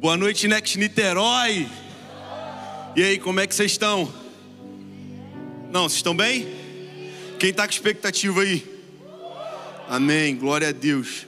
[0.00, 1.68] Boa noite, Next Niterói.
[2.94, 4.08] E aí, como é que vocês estão?
[5.72, 6.46] Não, vocês estão bem?
[7.36, 8.64] Quem está com expectativa aí?
[9.88, 11.26] Amém, glória a Deus.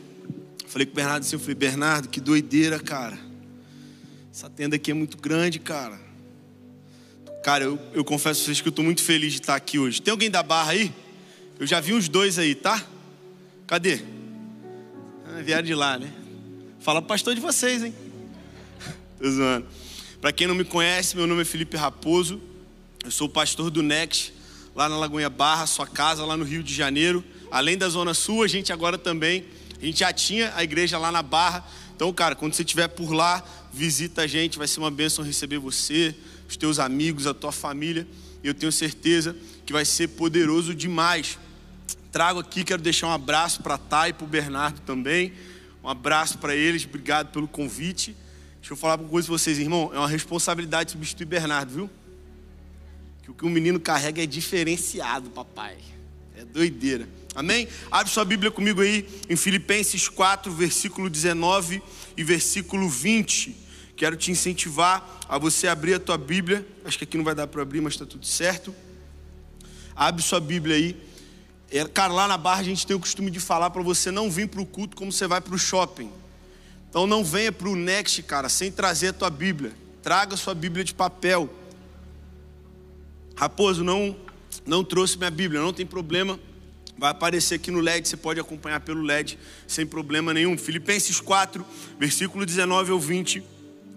[0.69, 3.19] Falei com o Bernardo assim, eu falei, Bernardo, que doideira, cara.
[4.33, 5.99] Essa tenda aqui é muito grande, cara.
[7.43, 10.01] Cara, eu, eu confesso a vocês que eu estou muito feliz de estar aqui hoje.
[10.01, 10.93] Tem alguém da barra aí?
[11.59, 12.87] Eu já vi uns dois aí, tá?
[13.67, 13.99] Cadê?
[15.27, 16.09] Ah, vieram de lá, né?
[16.79, 18.10] Fala pastor de vocês, hein?
[19.21, 19.67] Tô zoando.
[20.19, 22.41] Para quem não me conhece, meu nome é Felipe Raposo.
[23.05, 24.33] Eu sou pastor do Next,
[24.75, 27.23] lá na Lagoinha Barra, sua casa lá no Rio de Janeiro.
[27.51, 29.45] Além da Zona Sul, a gente agora também,
[29.79, 31.69] a gente já tinha a igreja lá na Barra.
[31.95, 35.59] Então, cara, quando você estiver por lá, visita a gente, vai ser uma bênção receber
[35.59, 36.15] você,
[36.49, 38.09] os teus amigos, a tua família.
[38.43, 41.39] Eu tenho certeza que vai ser poderoso demais.
[42.11, 45.35] Trago aqui, quero deixar um abraço para a Thay e para o Bernardo também.
[45.85, 48.17] Um abraço para eles, obrigado pelo convite.
[48.61, 49.91] Deixa eu falar uma coisa para vocês, irmão.
[49.93, 51.91] É uma responsabilidade substituir Bernardo, viu?
[53.23, 55.79] Que o que o menino carrega é diferenciado, papai.
[56.37, 57.09] É doideira.
[57.35, 57.69] Amém?
[57.91, 61.83] Abre sua Bíblia comigo aí em Filipenses 4, versículo 19
[62.17, 63.57] e versículo 20.
[63.97, 66.67] Quero te incentivar a você abrir a tua Bíblia.
[66.85, 68.75] Acho que aqui não vai dar para abrir, mas está tudo certo.
[69.95, 70.97] Abre sua Bíblia aí.
[71.71, 74.31] É, cara, lá na barra a gente tem o costume de falar para você não
[74.31, 76.11] vir para o culto como você vai para o shopping.
[76.91, 79.73] Então não venha para o Next, cara, sem trazer a tua Bíblia.
[80.03, 81.49] Traga a sua Bíblia de papel.
[83.37, 84.17] Raposo, não,
[84.67, 86.39] não trouxe minha Bíblia, não tem problema.
[86.99, 90.59] Vai aparecer aqui no LED, você pode acompanhar pelo LED sem problema nenhum.
[90.59, 91.65] Filipenses 4,
[91.99, 93.41] versículo 19 ao 20,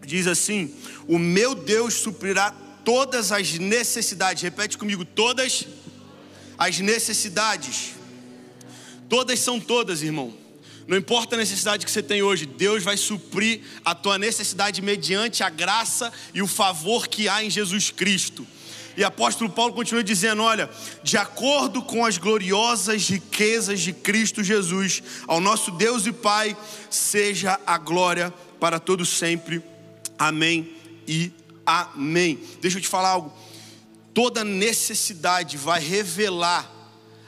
[0.05, 0.73] diz assim:
[1.08, 2.52] O meu Deus suprirá
[2.86, 4.44] todas as necessidades.
[4.44, 5.66] Repete comigo: todas
[6.59, 7.94] as necessidades.
[9.09, 10.42] Todas são todas, irmão
[10.88, 15.44] não importa a necessidade que você tem hoje, Deus vai suprir a tua necessidade mediante
[15.44, 18.45] a graça e o favor que há em Jesus Cristo.
[18.95, 20.70] E apóstolo Paulo continua dizendo: olha,
[21.02, 26.55] de acordo com as gloriosas riquezas de Cristo Jesus, ao nosso Deus e Pai,
[26.89, 29.64] seja a glória para todos sempre.
[30.17, 30.76] Amém
[31.08, 31.32] e
[31.66, 32.39] amém.
[32.61, 33.33] Deixa eu te falar algo.
[34.14, 36.72] Toda necessidade vai revelar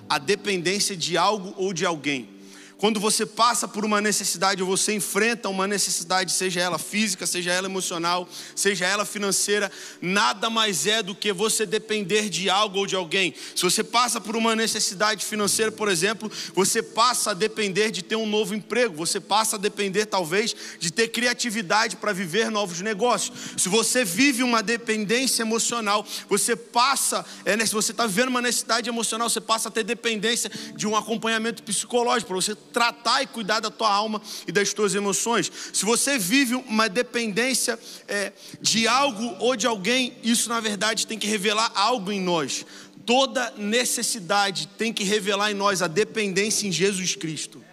[0.07, 2.34] a dependência de algo ou de alguém.
[2.77, 7.67] Quando você passa por uma necessidade você enfrenta uma necessidade, seja ela física, seja ela
[7.67, 9.71] emocional, seja ela financeira,
[10.01, 13.33] nada mais é do que você depender de algo ou de alguém.
[13.55, 18.15] Se você passa por uma necessidade financeira, por exemplo, você passa a depender de ter
[18.17, 23.31] um novo emprego, você passa a depender talvez de ter criatividade para viver novos negócios.
[23.57, 28.41] Se você vive uma dependência emocional, você passa, é, né, se você está vivendo uma
[28.41, 33.27] necessidade emocional, você passa a ter dependência de um acompanhamento psicológico para você tratar e
[33.27, 35.49] cuidar da tua alma e das tuas emoções.
[35.71, 41.17] Se você vive uma dependência é, de algo ou de alguém, isso na verdade tem
[41.17, 42.65] que revelar algo em nós.
[43.05, 47.63] Toda necessidade tem que revelar em nós a dependência em Jesus Cristo.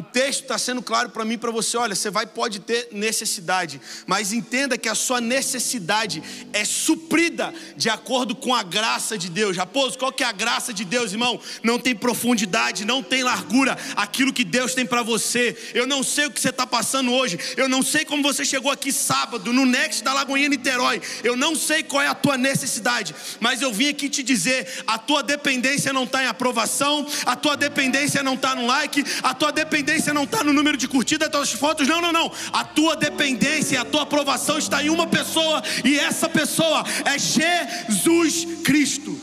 [0.00, 1.76] O texto está sendo claro para mim e para você.
[1.76, 6.22] Olha, você vai pode ter necessidade, mas entenda que a sua necessidade
[6.54, 9.58] é suprida de acordo com a graça de Deus.
[9.58, 11.38] Raposo, qual que é a graça de Deus, irmão?
[11.62, 13.76] Não tem profundidade, não tem largura.
[13.94, 15.54] Aquilo que Deus tem para você.
[15.74, 17.38] Eu não sei o que você está passando hoje.
[17.58, 21.02] Eu não sei como você chegou aqui sábado no Next da Lagoinha Niterói.
[21.22, 24.96] Eu não sei qual é a tua necessidade, mas eu vim aqui te dizer: a
[24.96, 29.52] tua dependência não está em aprovação, a tua dependência não está no like, a tua
[29.52, 32.32] dependência dependência não está no número de curtidas das tuas fotos, não, não, não.
[32.52, 37.18] A tua dependência e a tua aprovação está em uma pessoa, e essa pessoa é
[37.18, 39.20] Jesus Cristo.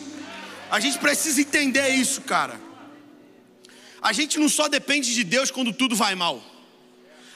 [0.69, 2.59] A gente precisa entender isso, cara.
[4.01, 6.43] A gente não só depende de Deus quando tudo vai mal.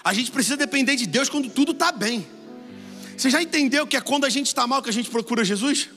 [0.04, 2.28] A gente precisa depender de Deus quando tudo está bem.
[3.16, 5.90] Você já entendeu que é quando a gente está mal que a gente procura Jesus?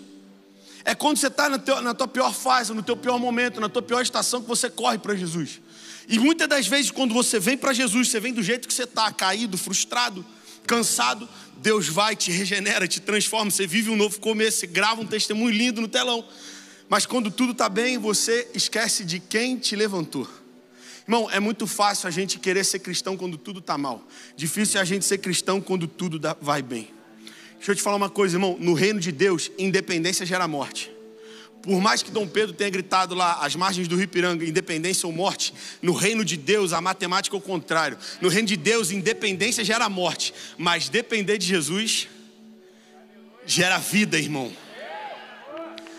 [0.85, 4.03] É quando você está na, tua pior fase, no teu pior momento, na tua pior
[4.03, 5.61] estação que você corre para Jesus.
[6.07, 8.85] E muitas das vezes, quando você vem para Jesus, você vem do jeito que você
[8.85, 10.25] está, caído, frustrado,
[10.67, 15.07] cansado, Deus vai, te regenera, te transforma, você vive um novo começo, você grava um
[15.07, 16.27] testemunho lindo no telão.
[16.89, 20.29] Mas quando tudo está bem, você esquece de quem te levantou.
[21.07, 24.07] Irmão, é muito fácil a gente querer ser cristão quando tudo está mal.
[24.37, 26.91] Difícil é a gente ser cristão quando tudo vai bem.
[27.65, 28.59] Deixa eu te falar uma coisa, irmão.
[28.61, 30.93] No reino de Deus, independência gera morte.
[31.63, 35.13] Por mais que Dom Pedro tenha gritado lá às margens do Rio Piranga, independência ou
[35.15, 37.97] morte, no reino de Deus a matemática é o contrário.
[38.21, 42.07] No reino de Deus, independência gera morte, mas depender de Jesus
[43.47, 44.53] gera vida, irmão.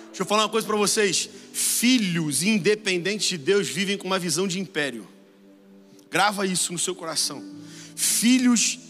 [0.09, 4.47] Deixa eu falar uma coisa para vocês: filhos independentes de Deus vivem com uma visão
[4.47, 5.07] de império.
[6.11, 7.43] Grava isso no seu coração.
[7.95, 8.84] Filhos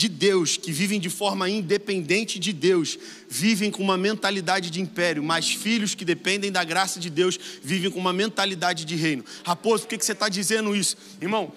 [0.00, 2.98] de Deus, que vivem de forma independente de Deus,
[3.28, 7.90] vivem com uma mentalidade de império, mas filhos que dependem da graça de Deus vivem
[7.90, 9.22] com uma mentalidade de reino.
[9.44, 10.96] Raposo, por que você está dizendo isso?
[11.20, 11.52] Irmão,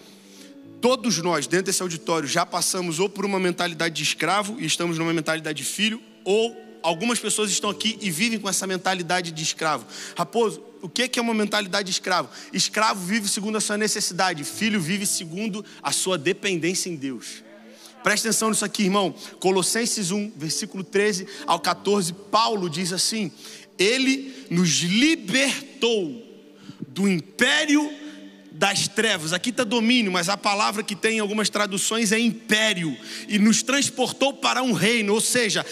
[0.82, 4.98] todos nós, dentro desse auditório, já passamos ou por uma mentalidade de escravo e estamos
[4.98, 6.54] numa mentalidade de filho, ou
[6.84, 9.86] algumas pessoas estão aqui e vivem com essa mentalidade de escravo.
[10.18, 12.28] Raposo, o que é uma mentalidade de escravo?
[12.52, 17.42] Escravo vive segundo a sua necessidade, filho vive segundo a sua dependência em Deus.
[18.04, 19.14] Preste atenção nisso aqui, irmão.
[19.40, 23.32] Colossenses 1, versículo 13 ao 14, Paulo diz assim:
[23.78, 26.22] Ele nos libertou
[26.88, 27.90] do império
[28.52, 29.34] das trevas.
[29.34, 32.96] Aqui está domínio, mas a palavra que tem em algumas traduções é império.
[33.28, 35.66] E nos transportou para um reino, ou seja,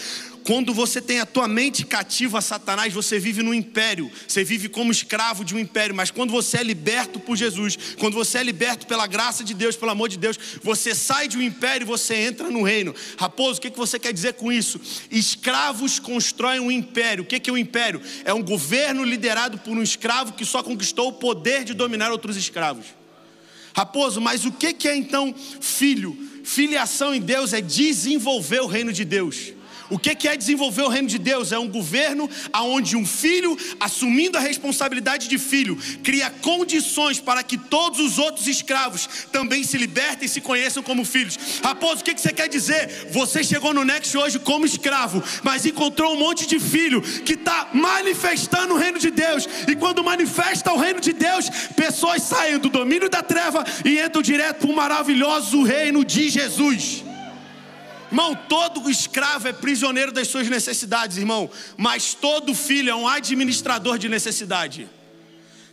[0.44, 4.68] quando você tem a tua mente cativa a Satanás, você vive no império, você vive
[4.68, 8.42] como escravo de um império, mas quando você é liberto por Jesus, quando você é
[8.42, 11.86] liberto pela graça de Deus, pelo amor de Deus, você sai de um império e
[11.86, 12.94] você entra no reino.
[13.16, 14.80] Raposo, o que você quer dizer com isso?
[15.10, 17.24] Escravos constroem um império.
[17.24, 18.00] O que é um império?
[18.24, 22.36] É um governo liderado por um escravo que só conquistou o poder de dominar outros
[22.36, 22.86] escravos.
[23.74, 26.16] Raposo, mas o que é então filho?
[26.44, 29.52] Filiação em Deus é desenvolver o reino de Deus.
[29.92, 31.52] O que é desenvolver o reino de Deus?
[31.52, 37.58] É um governo onde um filho, assumindo a responsabilidade de filho, cria condições para que
[37.58, 41.38] todos os outros escravos também se libertem e se conheçam como filhos.
[41.62, 43.08] Raposo, o que você quer dizer?
[43.10, 47.68] Você chegou no Next hoje como escravo, mas encontrou um monte de filho que está
[47.74, 49.46] manifestando o reino de Deus.
[49.68, 54.22] E quando manifesta o reino de Deus, pessoas saem do domínio da treva e entram
[54.22, 57.11] direto para o maravilhoso reino de Jesus.
[58.12, 61.48] Irmão, todo escravo é prisioneiro das suas necessidades, irmão.
[61.78, 64.86] Mas todo filho é um administrador de necessidade.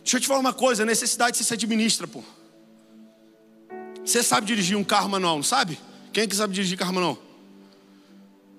[0.02, 2.24] Deixa eu te falar uma coisa: necessidade você se administra, pô.
[4.02, 5.78] Você sabe dirigir um carro manual, não sabe?
[6.14, 7.18] Quem é que sabe dirigir carro manual?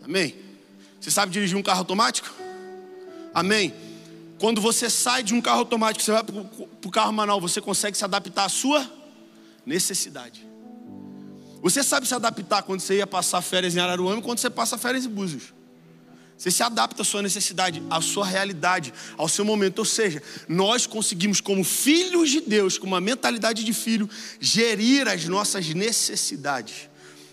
[0.04, 0.36] Amém?
[1.00, 2.32] Você sabe dirigir um carro automático?
[3.34, 3.74] Amém?
[4.38, 6.36] Quando você sai de um carro automático, você vai para
[6.86, 8.88] o carro manual, você consegue se adaptar à sua
[9.66, 10.51] necessidade.
[11.62, 14.78] Você sabe se adaptar quando você ia passar férias em Araruama e quando você passa
[14.78, 15.54] férias em Búzios.
[16.42, 19.78] Você se adapta à sua necessidade, à sua realidade, ao seu momento.
[19.78, 24.10] Ou seja, nós conseguimos, como filhos de Deus, com uma mentalidade de filho,
[24.40, 26.90] gerir as nossas necessidades.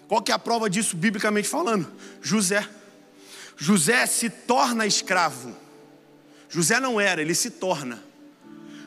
[0.07, 1.91] Qual que é a prova disso, biblicamente falando?
[2.21, 2.69] José.
[3.57, 5.57] José se torna escravo.
[6.51, 8.05] José não era, ele se torna.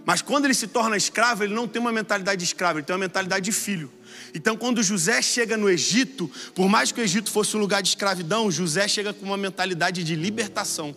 [0.05, 2.93] Mas quando ele se torna escravo, ele não tem uma mentalidade de escravo, ele tem
[2.93, 3.91] uma mentalidade de filho.
[4.33, 7.89] Então, quando José chega no Egito, por mais que o Egito fosse um lugar de
[7.89, 10.95] escravidão, José chega com uma mentalidade de libertação.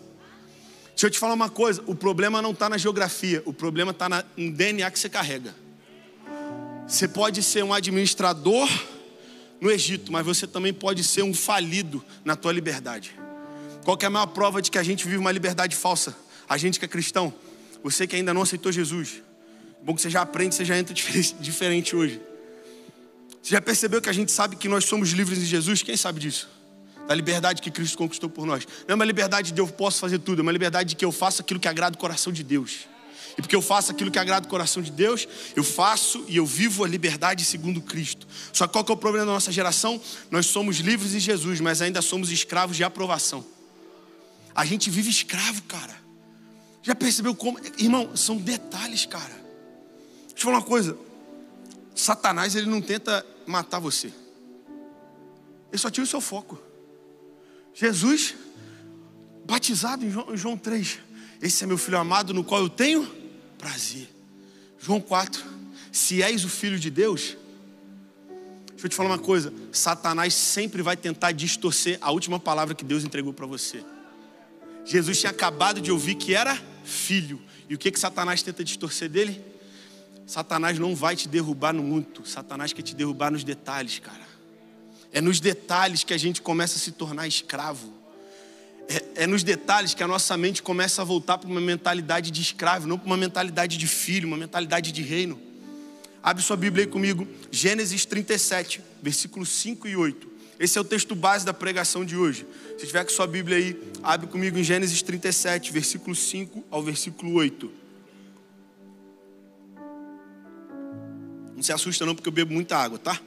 [0.89, 4.07] Deixa eu te falar uma coisa: o problema não está na geografia, o problema está
[4.37, 5.53] no DNA que você carrega.
[6.87, 8.69] Você pode ser um administrador
[9.59, 13.11] no Egito, mas você também pode ser um falido na tua liberdade.
[13.83, 16.15] Qual é a maior prova de que a gente vive uma liberdade falsa?
[16.47, 17.33] A gente que é cristão,
[17.83, 19.21] você que ainda não aceitou Jesus.
[19.83, 20.93] Bom que você já aprende, você já entra
[21.39, 22.21] diferente hoje.
[23.45, 25.83] Você já percebeu que a gente sabe que nós somos livres em Jesus?
[25.83, 26.49] Quem sabe disso?
[27.07, 28.67] Da liberdade que Cristo conquistou por nós.
[28.87, 31.11] Não é uma liberdade de eu posso fazer tudo, é uma liberdade de que eu
[31.11, 32.87] faço aquilo que agrada o coração de Deus.
[33.37, 36.45] E porque eu faço aquilo que agrada o coração de Deus, eu faço e eu
[36.45, 38.25] vivo a liberdade segundo Cristo.
[38.51, 40.01] Só que qual que é o problema da nossa geração?
[40.31, 43.45] Nós somos livres em Jesus, mas ainda somos escravos de aprovação.
[44.55, 45.95] A gente vive escravo, cara.
[46.81, 47.59] Já percebeu como?
[47.77, 49.45] Irmão, são detalhes, cara.
[50.29, 50.97] Deixa eu falar uma coisa.
[51.95, 54.07] Satanás, ele não tenta matar você.
[55.71, 56.61] Ele só tira o seu foco.
[57.73, 58.35] Jesus,
[59.45, 60.99] batizado em João, em João 3.
[61.41, 63.09] Esse é meu filho amado no qual eu tenho
[63.57, 64.09] prazer.
[64.77, 65.43] João 4.
[65.91, 67.37] Se és o filho de Deus,
[68.71, 72.83] deixa eu te falar uma coisa: Satanás sempre vai tentar distorcer a última palavra que
[72.83, 73.83] Deus entregou para você.
[74.83, 77.41] Jesus tinha acabado de ouvir que era filho.
[77.67, 79.41] E o que, que Satanás tenta distorcer dele?
[80.25, 84.25] Satanás não vai te derrubar no muito, Satanás quer te derrubar nos detalhes, cara.
[85.11, 87.93] É nos detalhes que a gente começa a se tornar escravo.
[88.87, 92.41] É, é nos detalhes que a nossa mente começa a voltar para uma mentalidade de
[92.41, 95.39] escravo, não para uma mentalidade de filho, uma mentalidade de reino.
[96.21, 100.27] Abre sua Bíblia aí comigo, Gênesis 37, versículos 5 e 8.
[100.59, 102.47] Esse é o texto base da pregação de hoje.
[102.79, 107.33] Se tiver com sua Bíblia aí, abre comigo em Gênesis 37, versículo 5 ao versículo
[107.33, 107.84] 8.
[111.55, 113.19] Não se assusta não, porque eu bebo muita água, tá?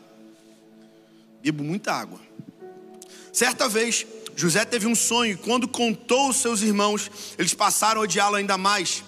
[1.43, 2.21] Bebo muita água.
[3.33, 4.07] Certa vez,
[4.37, 8.59] José teve um sonho e quando contou aos seus irmãos, eles passaram a odiá-lo ainda
[8.59, 9.03] mais.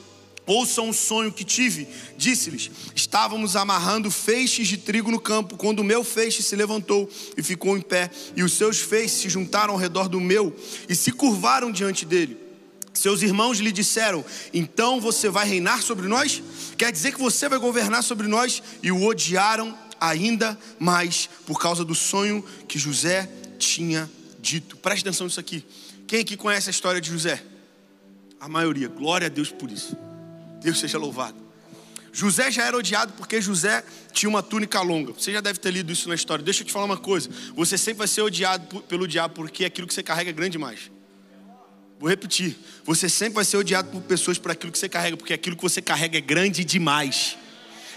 [0.46, 1.86] Ouçam o sonho que tive.
[2.16, 7.42] Disse-lhes: Estávamos amarrando feixes de trigo no campo, quando o meu feixe se levantou e
[7.42, 10.56] ficou em pé, e os seus feixes se juntaram ao redor do meu
[10.88, 12.49] e se curvaram diante dele.
[13.00, 16.42] Seus irmãos lhe disseram: Então você vai reinar sobre nós?
[16.76, 18.62] Quer dizer que você vai governar sobre nós?
[18.82, 23.26] E o odiaram ainda mais por causa do sonho que José
[23.58, 24.76] tinha dito.
[24.76, 25.64] Preste atenção nisso aqui.
[26.06, 27.42] Quem aqui conhece a história de José?
[28.38, 28.88] A maioria.
[28.88, 29.96] Glória a Deus por isso.
[30.62, 31.38] Deus seja louvado.
[32.12, 35.14] José já era odiado porque José tinha uma túnica longa.
[35.14, 36.44] Você já deve ter lido isso na história.
[36.44, 37.30] Deixa eu te falar uma coisa.
[37.56, 40.90] Você sempre vai ser odiado pelo diabo porque aquilo que você carrega é grande demais.
[42.00, 42.56] Vou repetir.
[42.82, 45.60] Você sempre vai ser odiado por pessoas por aquilo que você carrega, porque aquilo que
[45.60, 47.36] você carrega é grande demais.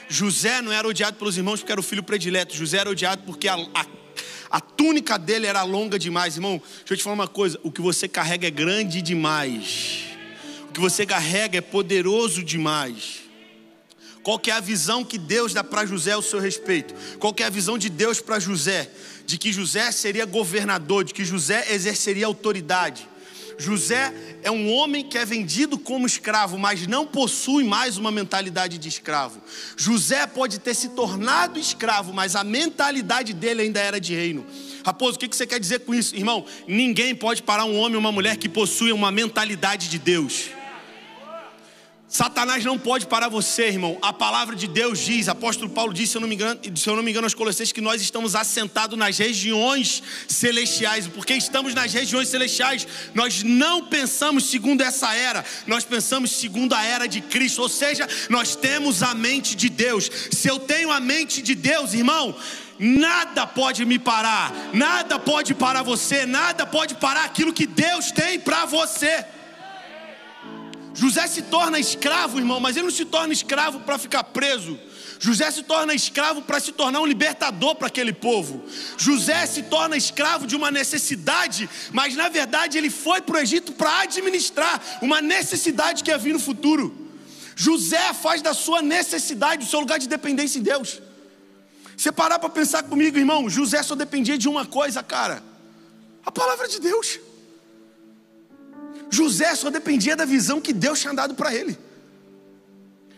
[0.10, 2.54] José não era odiado pelos irmãos porque era o filho predileto.
[2.54, 3.86] José era odiado porque a, a,
[4.50, 6.36] a túnica dele era longa demais.
[6.36, 7.58] Irmão, deixa eu te falar uma coisa.
[7.64, 10.04] O que você carrega é grande demais.
[10.68, 13.22] O que você carrega é poderoso demais.
[14.22, 16.94] Qual que é a visão que Deus dá para José ao seu respeito?
[17.20, 18.92] Qual que é a visão de Deus para José?
[19.26, 23.12] De que José seria governador, de que José exerceria autoridade.
[23.58, 28.78] José é um homem que é vendido como escravo, mas não possui mais uma mentalidade
[28.78, 29.42] de escravo.
[29.78, 34.46] José pode ter se tornado escravo, mas a mentalidade dele ainda era de reino.
[34.86, 36.46] Raposo, o que você quer dizer com isso, irmão?
[36.68, 40.50] Ninguém pode parar um homem ou uma mulher que possui uma mentalidade de Deus.
[42.13, 43.98] Satanás não pode parar você, irmão.
[44.00, 46.96] A palavra de Deus diz, apóstolo Paulo disse, se eu não me engano, se eu
[46.96, 51.08] não me engano aos Colossenses, que nós estamos assentados nas regiões celestiais.
[51.08, 56.84] Porque estamos nas regiões celestiais, nós não pensamos segundo essa era, nós pensamos segundo a
[56.84, 57.63] era de Cristo.
[57.63, 60.08] Ou seja, nós temos a mente de Deus.
[60.32, 62.36] Se eu tenho a mente de Deus, irmão,
[62.77, 68.39] nada pode me parar, nada pode parar você, nada pode parar aquilo que Deus tem
[68.39, 69.25] para você.
[70.94, 74.80] José se torna escravo, irmão, mas ele não se torna escravo para ficar preso.
[75.20, 78.64] José se torna escravo para se tornar um libertador para aquele povo.
[78.98, 83.72] José se torna escravo de uma necessidade, mas na verdade ele foi para o Egito
[83.72, 87.04] para administrar uma necessidade que ia vir no futuro.
[87.56, 91.02] José faz da sua necessidade o seu lugar de dependência em Deus.
[91.96, 95.42] Você parar para pensar comigo, irmão, José só dependia de uma coisa, cara:
[96.26, 97.20] a palavra de Deus.
[99.13, 101.77] José só dependia da visão que Deus tinha dado para ele.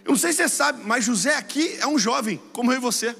[0.04, 2.80] Eu não sei se você sabe, mas José aqui é um jovem, como eu e
[2.82, 3.16] você.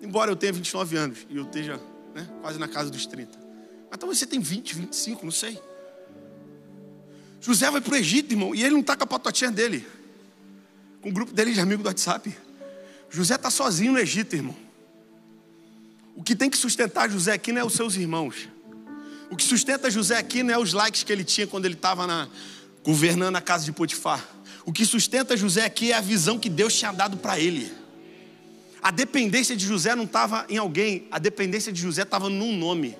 [0.00, 1.78] Embora eu tenha 29 anos e eu esteja
[2.14, 3.38] né, quase na casa dos 30.
[3.90, 5.60] Mas talvez você tenha 20, 25, não sei.
[7.38, 9.86] José vai para o Egito, irmão, e ele não está com a patotinha dele.
[11.02, 12.34] Com o grupo dele de amigos do WhatsApp.
[13.10, 14.56] José está sozinho no Egito, irmão.
[16.14, 18.48] O que tem que sustentar José aqui não é os seus irmãos.
[19.30, 22.28] O que sustenta José aqui não é os likes que ele tinha quando ele estava
[22.84, 24.24] governando a casa de Potifar.
[24.64, 27.72] O que sustenta José aqui é a visão que Deus tinha dado para ele.
[28.82, 32.96] A dependência de José não estava em alguém, a dependência de José estava num nome.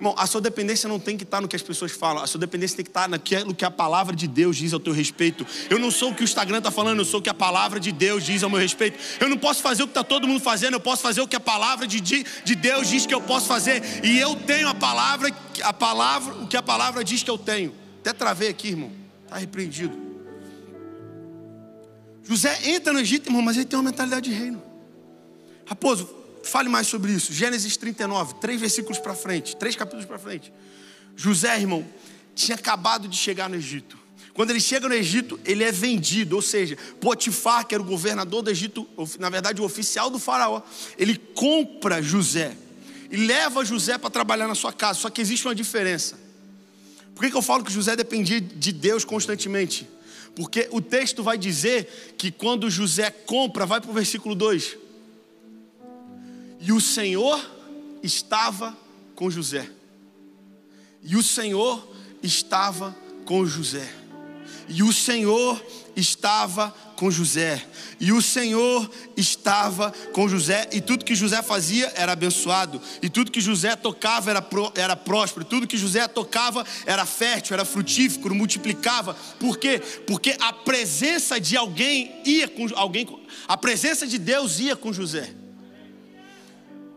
[0.00, 2.40] Irmão, a sua dependência não tem que estar no que as pessoas falam, a sua
[2.40, 5.46] dependência tem que estar naquilo que a palavra de Deus diz ao teu respeito.
[5.68, 7.78] Eu não sou o que o Instagram está falando, eu sou o que a palavra
[7.78, 8.98] de Deus diz ao meu respeito.
[9.20, 11.36] Eu não posso fazer o que está todo mundo fazendo, eu posso fazer o que
[11.36, 13.82] a palavra de, de Deus diz que eu posso fazer.
[14.02, 15.30] E eu tenho a palavra,
[15.62, 17.74] a palavra, o que a palavra diz que eu tenho.
[18.00, 18.90] Até travei aqui, irmão.
[19.24, 19.94] Está repreendido.
[22.24, 24.62] José entra no Egito, irmão, mas ele tem uma mentalidade de reino.
[25.66, 27.32] Raposo, Fale mais sobre isso.
[27.32, 30.52] Gênesis 39, três versículos para frente, três capítulos para frente.
[31.16, 31.86] José, irmão,
[32.34, 33.98] tinha acabado de chegar no Egito.
[34.32, 38.42] Quando ele chega no Egito, ele é vendido, ou seja, Potifar, que era o governador
[38.42, 40.62] do Egito, na verdade o oficial do faraó,
[40.96, 42.56] ele compra José
[43.10, 45.00] e leva José para trabalhar na sua casa.
[45.00, 46.18] Só que existe uma diferença.
[47.14, 49.86] Por que, que eu falo que José dependia de Deus constantemente?
[50.34, 54.78] Porque o texto vai dizer que quando José compra, vai para o versículo 2
[56.60, 57.40] e o Senhor
[58.02, 58.76] estava
[59.14, 59.68] com José.
[61.02, 61.88] E o Senhor
[62.22, 63.90] estava com José.
[64.68, 65.60] E o Senhor
[65.96, 67.66] estava com José.
[67.98, 70.68] E o Senhor estava com José.
[70.70, 72.80] E tudo que José fazia era abençoado.
[73.02, 75.46] E tudo que José tocava era, pro, era próspero.
[75.46, 79.14] Tudo que José tocava era fértil, era frutífero, multiplicava.
[79.38, 79.80] Por quê?
[80.06, 83.08] Porque a presença de alguém ia com alguém.
[83.48, 85.39] A presença de Deus ia com José.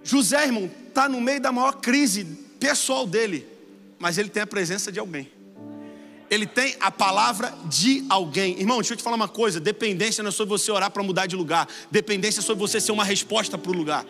[0.04, 2.26] José, irmão, está no meio da maior crise
[2.60, 3.48] pessoal dele,
[3.98, 5.32] mas ele tem a presença de alguém.
[6.30, 8.60] Ele tem a palavra de alguém.
[8.60, 11.26] Irmão, deixa eu te falar uma coisa: dependência não é sobre você orar para mudar
[11.26, 14.06] de lugar, dependência é sobre você ser uma resposta para o lugar.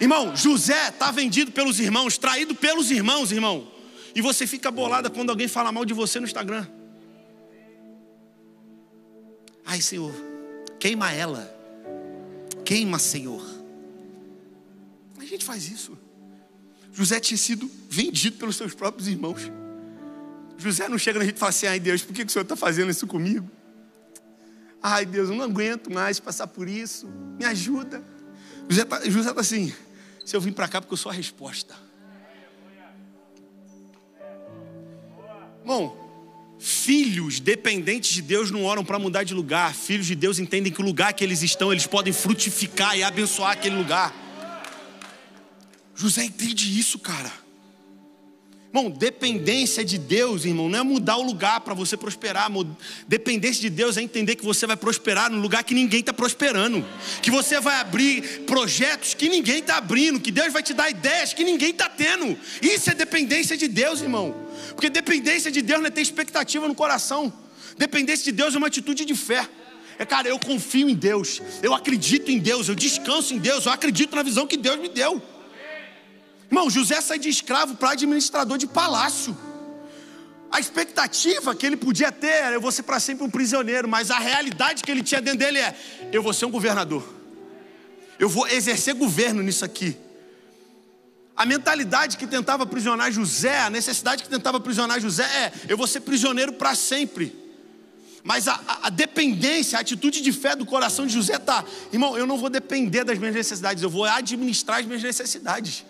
[0.00, 3.68] Irmão, José está vendido pelos irmãos, traído pelos irmãos, irmão.
[4.14, 6.66] E você fica bolada quando alguém fala mal de você no Instagram.
[9.64, 10.12] Ai, Senhor,
[10.78, 11.50] queima ela.
[12.64, 13.53] Queima, Senhor.
[15.34, 15.98] Gente faz isso.
[16.92, 19.50] José tinha sido vendido pelos seus próprios irmãos.
[20.56, 22.54] José não chega na gente e fala assim: ai Deus, por que o Senhor está
[22.54, 23.50] fazendo isso comigo?
[24.80, 28.00] Ai Deus, eu não aguento mais passar por isso, me ajuda.
[28.68, 29.74] José está tá assim:
[30.24, 31.74] se eu vim para cá porque eu sou a resposta.
[35.66, 39.74] Bom, filhos dependentes de Deus não oram para mudar de lugar.
[39.74, 43.50] Filhos de Deus entendem que o lugar que eles estão, eles podem frutificar e abençoar
[43.50, 44.22] aquele lugar.
[45.94, 47.44] José entende isso, cara.
[48.74, 52.50] Irmão, dependência de Deus, irmão, não é mudar o lugar para você prosperar.
[53.06, 56.84] Dependência de Deus é entender que você vai prosperar no lugar que ninguém está prosperando.
[57.22, 60.18] Que você vai abrir projetos que ninguém está abrindo.
[60.18, 62.36] Que Deus vai te dar ideias que ninguém está tendo.
[62.60, 64.34] Isso é dependência de Deus, irmão.
[64.70, 67.32] Porque dependência de Deus não é ter expectativa no coração.
[67.78, 69.48] Dependência de Deus é uma atitude de fé.
[70.00, 71.40] É, cara, eu confio em Deus.
[71.62, 72.68] Eu acredito em Deus.
[72.68, 73.66] Eu descanso em Deus.
[73.66, 75.22] Eu acredito na visão que Deus me deu.
[76.54, 79.36] Irmão, José sai de escravo para administrador de palácio.
[80.52, 84.08] A expectativa que ele podia ter era eu vou ser para sempre um prisioneiro, mas
[84.08, 85.76] a realidade que ele tinha dentro dele é:
[86.12, 87.04] eu vou ser um governador.
[88.20, 89.96] Eu vou exercer governo nisso aqui.
[91.36, 95.88] A mentalidade que tentava aprisionar José, a necessidade que tentava aprisionar José é: eu vou
[95.88, 97.34] ser prisioneiro para sempre.
[98.22, 102.28] Mas a, a, dependência, a atitude de fé do coração de José está, irmão, eu
[102.28, 105.84] não vou depender das minhas necessidades, eu vou administrar as minhas necessidades.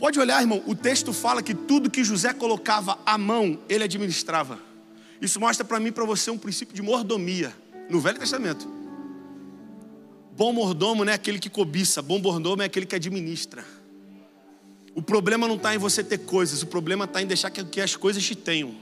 [0.00, 4.58] Pode olhar, irmão, o texto fala que tudo que José colocava à mão, ele administrava.
[5.20, 7.54] Isso mostra para mim para você um princípio de mordomia
[7.90, 8.66] no Velho Testamento.
[10.34, 13.62] Bom mordomo não é aquele que cobiça, bom mordomo é aquele que administra.
[14.94, 17.78] O problema não está em você ter coisas, o problema está em deixar que, que
[17.82, 18.74] as coisas te tenham.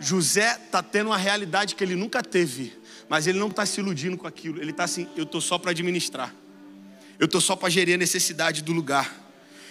[0.00, 2.72] José está tendo uma realidade que ele nunca teve,
[3.08, 4.60] mas ele não está se iludindo com aquilo.
[4.60, 6.34] Ele está assim: eu estou só para administrar,
[7.16, 9.25] eu estou só para gerir a necessidade do lugar.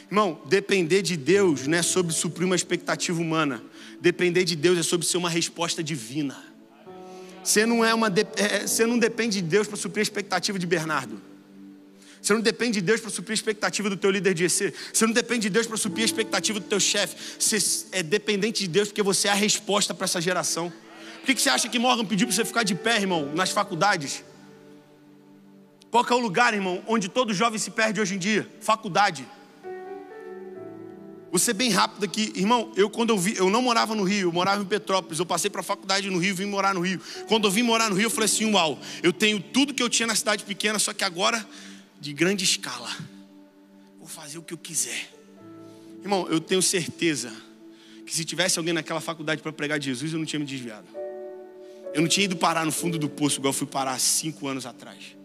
[0.10, 3.64] Irmão, depender de Deus não é sobre suprir uma expectativa humana.
[4.00, 6.38] Depender de Deus é sobre ser uma resposta divina.
[7.44, 10.66] Você não, é uma, é, você não depende de Deus para suprir a expectativa de
[10.66, 11.22] Bernardo.
[12.22, 14.74] Você não depende de Deus para suprir a expectativa do teu líder de EC.
[14.92, 17.16] Você não depende de Deus para suprir a expectativa do teu chefe.
[17.38, 20.74] Você é dependente de Deus porque você é a resposta para essa geração.
[21.20, 23.52] Por que, que você acha que Morgan pediu para você ficar de pé, irmão, nas
[23.52, 24.24] faculdades?
[25.92, 28.50] Qual é o lugar, irmão, onde todo jovem se perde hoje em dia?
[28.60, 29.26] Faculdade.
[31.36, 32.72] Vou ser bem rápido aqui, irmão.
[32.78, 35.20] Eu quando eu vi, eu não morava no Rio, eu morava em Petrópolis.
[35.20, 36.98] Eu passei para a faculdade no Rio, vim morar no Rio.
[37.28, 39.90] Quando eu vim morar no Rio, eu falei assim: "Uau, eu tenho tudo que eu
[39.90, 41.46] tinha na cidade pequena, só que agora
[42.00, 42.90] de grande escala.
[44.00, 45.14] Vou fazer o que eu quiser."
[46.02, 47.34] Irmão, eu tenho certeza
[48.06, 50.88] que se tivesse alguém naquela faculdade para pregar de Jesus, eu não tinha me desviado.
[51.94, 54.66] Eu não tinha ido parar no fundo do poço igual eu fui parar cinco anos
[54.66, 55.18] atrás.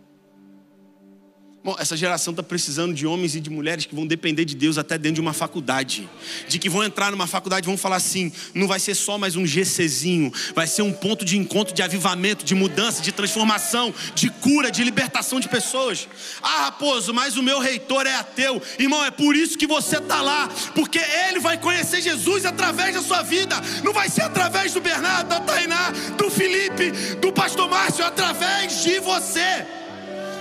[1.63, 4.79] Bom, essa geração está precisando de homens e de mulheres que vão depender de Deus
[4.79, 6.09] até dentro de uma faculdade.
[6.49, 9.37] De que vão entrar numa faculdade e vão falar assim: não vai ser só mais
[9.37, 14.31] um GCzinho, vai ser um ponto de encontro, de avivamento, de mudança, de transformação, de
[14.31, 16.09] cura, de libertação de pessoas.
[16.43, 18.63] Ah, Raposo, mas o meu reitor é ateu.
[18.79, 23.03] Irmão, é por isso que você está lá, porque ele vai conhecer Jesus através da
[23.03, 23.61] sua vida.
[23.85, 28.83] Não vai ser através do Bernardo, da Tainá, do Felipe, do pastor Márcio, é através
[28.83, 29.67] de você.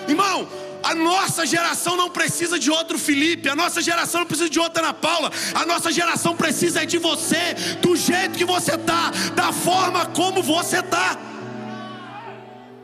[0.07, 4.59] Irmão, a nossa geração não precisa de outro Felipe, a nossa geração não precisa de
[4.59, 9.51] outra Ana Paula, a nossa geração precisa de você, do jeito que você está, da
[9.51, 11.17] forma como você está.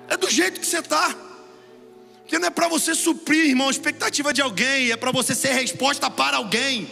[0.08, 1.16] É do jeito que você está.
[2.22, 5.54] Porque não é para você suprir, irmão, a expectativa de alguém, é para você ser
[5.54, 6.90] resposta para alguém.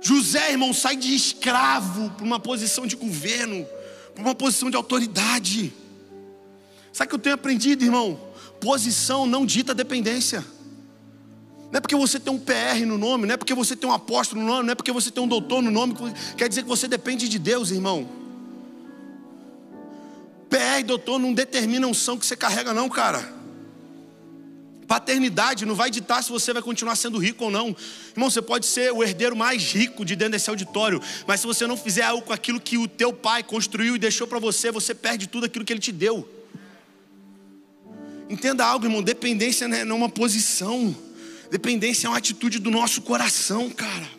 [0.00, 3.66] José, irmão, sai de escravo para uma posição de governo,
[4.14, 5.72] para uma posição de autoridade.
[6.92, 8.27] Sabe o que eu tenho aprendido, irmão?
[8.60, 10.44] Posição não dita dependência.
[11.70, 13.92] Não é porque você tem um PR no nome, não é porque você tem um
[13.92, 15.94] apóstolo no nome, não é porque você tem um doutor no nome,
[16.36, 18.08] quer dizer que você depende de Deus, irmão.
[20.48, 23.36] PR e doutor não determina a unção que você carrega, não, cara.
[24.86, 27.76] Paternidade não vai ditar se você vai continuar sendo rico ou não.
[28.12, 31.66] Irmão, você pode ser o herdeiro mais rico de dentro desse auditório, mas se você
[31.66, 34.94] não fizer algo com aquilo que o teu pai construiu e deixou para você, você
[34.94, 36.37] perde tudo aquilo que ele te deu.
[38.28, 40.94] Entenda algo, irmão: dependência não é uma posição,
[41.50, 44.18] dependência é uma atitude do nosso coração, cara.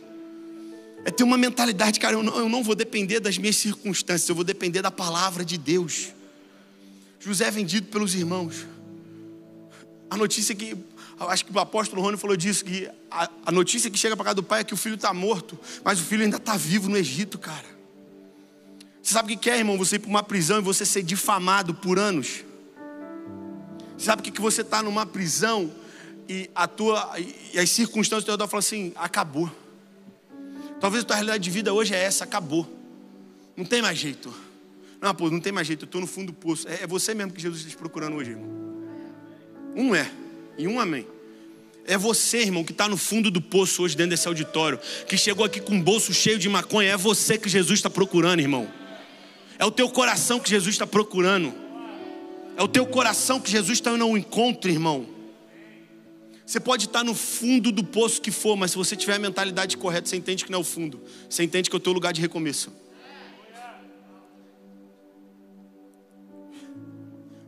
[1.06, 4.36] É ter uma mentalidade, cara, eu não, eu não vou depender das minhas circunstâncias, eu
[4.36, 6.10] vou depender da palavra de Deus.
[7.20, 8.66] José é vendido pelos irmãos.
[10.10, 10.76] A notícia que,
[11.20, 14.36] acho que o apóstolo Rony falou disso, que a, a notícia que chega para casa
[14.36, 16.98] do pai é que o filho está morto, mas o filho ainda está vivo no
[16.98, 17.66] Egito, cara.
[19.02, 19.78] Você sabe o que é, irmão?
[19.78, 22.44] Você ir para uma prisão e você ser difamado por anos.
[24.00, 25.70] Sabe o que você está numa prisão
[26.28, 27.20] e a tua
[27.54, 29.52] e as circunstâncias do teu redor falam assim, acabou.
[30.80, 32.66] Talvez a tua realidade de vida hoje é essa, acabou.
[33.58, 34.34] Não tem mais jeito.
[35.02, 36.66] Não, pô, não tem mais jeito, eu estou no fundo do poço.
[36.70, 38.50] É, é você mesmo que Jesus está te procurando hoje, irmão.
[39.76, 40.10] Um é,
[40.58, 41.06] e um amém.
[41.86, 45.46] É você, irmão, que está no fundo do poço hoje dentro desse auditório, que chegou
[45.46, 46.92] aqui com um bolso cheio de maconha.
[46.92, 48.72] É você que Jesus está procurando, irmão.
[49.58, 51.54] É o teu coração que Jesus está procurando.
[52.60, 55.08] É o teu coração que Jesus está no encontro, irmão.
[56.46, 59.78] Você pode estar no fundo do poço que for, mas se você tiver a mentalidade
[59.78, 61.00] correta, você entende que não é o fundo.
[61.30, 62.74] Você entende que é o teu lugar de recomeço.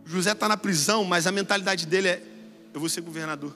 [0.05, 2.23] José está na prisão, mas a mentalidade dele é:
[2.73, 3.53] eu vou ser governador.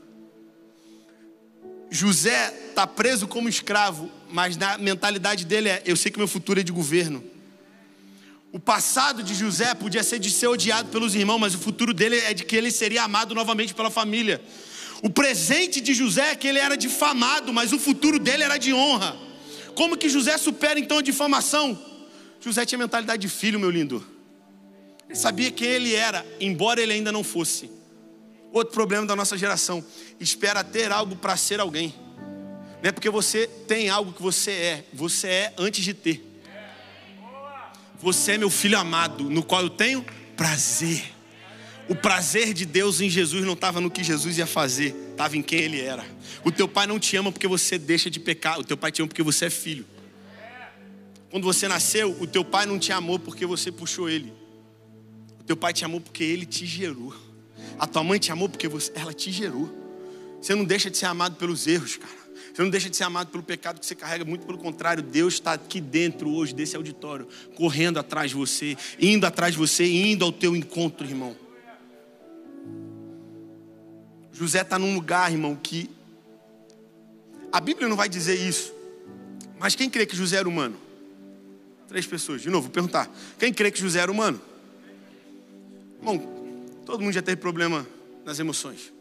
[1.89, 6.59] José está preso como escravo, mas na mentalidade dele é: eu sei que meu futuro
[6.59, 7.23] é de governo.
[8.55, 12.19] O passado de José podia ser de ser odiado pelos irmãos, mas o futuro dele
[12.19, 14.41] é de que ele seria amado novamente pela família.
[15.03, 18.73] O presente de José é que ele era difamado, mas o futuro dele era de
[18.73, 19.13] honra.
[19.75, 21.77] Como que José supera então a difamação?
[22.39, 24.07] José tinha mentalidade de filho, meu lindo.
[25.13, 27.69] Sabia quem ele era, embora ele ainda não fosse.
[28.53, 29.83] Outro problema da nossa geração:
[30.17, 31.93] espera ter algo para ser alguém.
[32.81, 36.34] Não é porque você tem algo que você é, você é antes de ter.
[38.01, 40.05] Você é meu filho amado, no qual eu tenho
[40.35, 41.13] prazer.
[41.87, 45.41] O prazer de Deus em Jesus não estava no que Jesus ia fazer, estava em
[45.41, 46.05] quem Ele era.
[46.43, 49.01] O teu pai não te ama porque você deixa de pecar, o teu pai te
[49.01, 49.85] ama porque você é filho.
[51.29, 54.33] Quando você nasceu, o teu pai não te amou porque você puxou ele.
[55.39, 57.13] O teu pai te amou porque ele te gerou.
[57.77, 59.69] A tua mãe te amou porque você, ela te gerou.
[60.41, 62.24] Você não deixa de ser amado pelos erros, cara.
[62.55, 65.33] Você não deixa de ser amado pelo pecado que você carrega, muito pelo contrário, Deus
[65.33, 70.23] está aqui dentro hoje desse auditório, correndo atrás de você, indo atrás de você, indo
[70.23, 71.35] ao teu encontro, irmão.
[74.31, 75.89] José está num lugar, irmão, que
[77.51, 78.73] a Bíblia não vai dizer isso,
[79.59, 80.77] mas quem crê que José era humano?
[81.89, 84.39] Três pessoas, de novo, vou perguntar: quem crê que José era humano?
[85.99, 86.19] Irmão,
[86.85, 87.85] todo mundo já teve problema
[88.23, 88.93] nas emoções.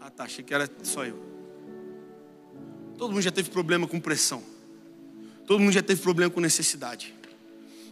[0.00, 1.31] Ah, tá, achei que era só eu.
[3.02, 4.40] Todo mundo já teve problema com pressão.
[5.44, 7.12] Todo mundo já teve problema com necessidade.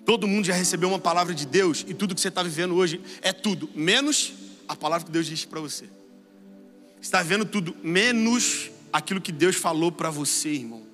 [0.07, 3.01] Todo mundo já recebeu uma palavra de Deus e tudo que você está vivendo hoje
[3.21, 4.33] é tudo, menos
[4.69, 5.87] a palavra que Deus disse para você.
[7.03, 10.87] Está vendo tudo, menos aquilo que Deus falou para você, irmão.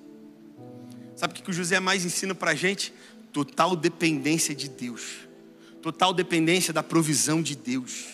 [1.15, 2.91] Sabe o que o José mais ensina para a gente?
[3.31, 5.27] Total dependência de Deus.
[5.79, 8.05] Total dependência da provisão de Deus.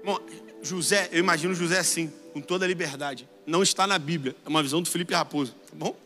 [0.00, 0.20] Irmão,
[0.62, 4.62] José, eu imagino José assim, com toda a liberdade não está na Bíblia, é uma
[4.62, 5.96] visão do Felipe Raposo, tá bom?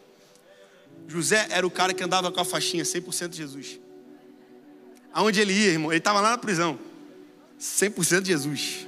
[1.09, 3.81] José era o cara que andava com a faixinha 100% Jesus.
[5.12, 5.90] Aonde ele ia, irmão?
[5.90, 6.79] Ele estava lá na prisão.
[7.59, 8.87] 100% Jesus.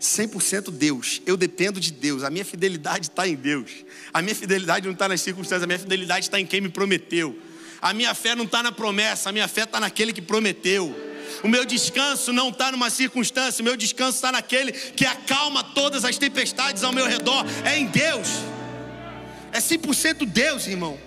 [0.00, 1.20] 100% Deus.
[1.26, 2.22] Eu dependo de Deus.
[2.22, 3.84] A minha fidelidade está em Deus.
[4.12, 5.64] A minha fidelidade não está nas circunstâncias.
[5.64, 7.36] A minha fidelidade está em quem me prometeu.
[7.82, 9.28] A minha fé não está na promessa.
[9.28, 10.94] A minha fé está naquele que prometeu.
[11.42, 16.04] O meu descanso não está numa circunstância, o meu descanso está naquele que acalma todas
[16.04, 17.44] as tempestades ao meu redor.
[17.64, 18.28] É em Deus.
[19.52, 20.98] É 100% Deus, irmão.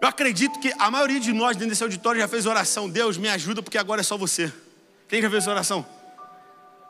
[0.00, 2.88] Eu acredito que a maioria de nós dentro desse auditório já fez oração.
[2.88, 4.52] Deus, me ajuda porque agora é só você.
[5.08, 5.86] Quem já fez essa oração?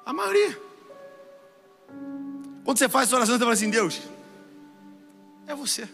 [0.04, 0.60] A maioria.
[2.64, 4.00] Quando você faz essa oração, você fala assim: Deus,
[5.46, 5.88] é você.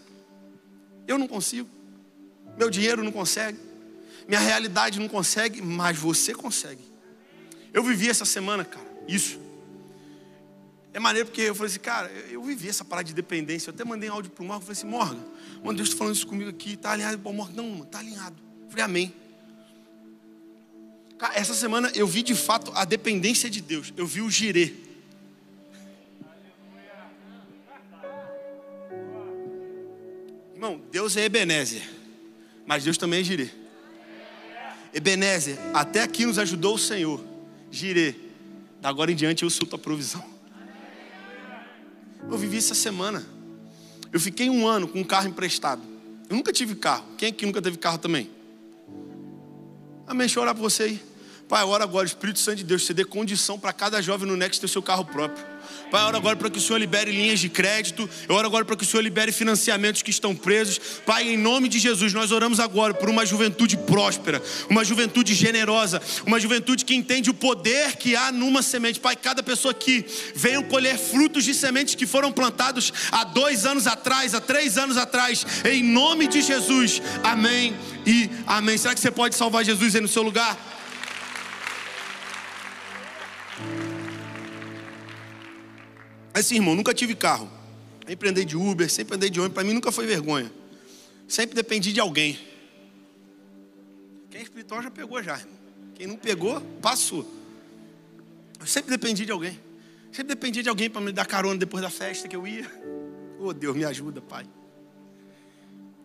[1.07, 1.69] Eu não consigo.
[2.57, 3.74] Meu dinheiro não consegue
[4.27, 6.83] minha realidade não consegue, mas você consegue.
[7.73, 9.39] Eu vivi essa semana, cara, isso.
[10.93, 13.69] É maneiro porque eu falei assim, cara, eu vivi essa parada de dependência.
[13.69, 15.25] Eu até mandei um áudio pro Morgan, falei assim, Morgan,
[15.63, 17.19] mano, Deus está falando isso comigo aqui, tá alinhado?
[17.19, 18.37] Pô, Morgan, não, mano, tá alinhado.
[18.63, 19.15] Eu falei, amém.
[21.19, 23.93] Cara, essa semana eu vi de fato a dependência de Deus.
[23.97, 24.73] Eu vi o girê.
[30.55, 31.83] Irmão, Deus é Ebenezer,
[32.65, 33.64] mas Deus também é girê.
[34.95, 37.21] Ebenezer, até aqui nos ajudou o Senhor.
[37.71, 38.15] Girê,
[38.81, 40.25] da agora em diante eu sou tua provisão.
[42.31, 43.27] Eu vivi essa semana.
[44.13, 45.83] Eu fiquei um ano com um carro emprestado.
[46.31, 47.05] Eu nunca tive carro.
[47.19, 48.31] Quem aqui nunca teve carro também?
[50.07, 51.03] Amém, deixa eu orar por você aí.
[51.49, 54.61] Pai, ora agora, Espírito Santo de Deus, você dê condição para cada jovem no Next
[54.61, 55.45] ter seu carro próprio.
[55.91, 58.09] Pai, eu oro agora para que o Senhor libere linhas de crédito.
[58.29, 60.79] Eu oro agora para que o Senhor libere financiamentos que estão presos.
[61.07, 66.01] Pai, em nome de Jesus, nós oramos agora por uma juventude próspera, uma juventude generosa,
[66.27, 69.01] uma juventude que entende o poder que há numa semente.
[69.01, 73.87] Pai, cada pessoa aqui venha colher frutos de sementes que foram plantados há dois anos
[73.87, 75.47] atrás, há três anos atrás.
[75.65, 77.01] Em nome de Jesus.
[77.23, 78.77] Amém e amém.
[78.77, 80.74] Será que você pode salvar Jesus aí no seu lugar?
[86.35, 87.49] Assim, irmão, nunca tive carro.
[88.07, 89.55] Sempre andei de Uber, sempre andei de ônibus.
[89.55, 90.51] Para mim nunca foi vergonha.
[91.29, 92.39] Sempre dependi de alguém.
[94.29, 95.55] Quem é espiritual já pegou já, irmão.
[95.95, 97.25] Quem não pegou, passou.
[98.59, 99.59] Eu sempre dependi de alguém.
[100.11, 102.69] Sempre dependia de alguém para me dar carona depois da festa que eu ia.
[103.39, 104.45] Oh, Deus, me ajuda, Pai.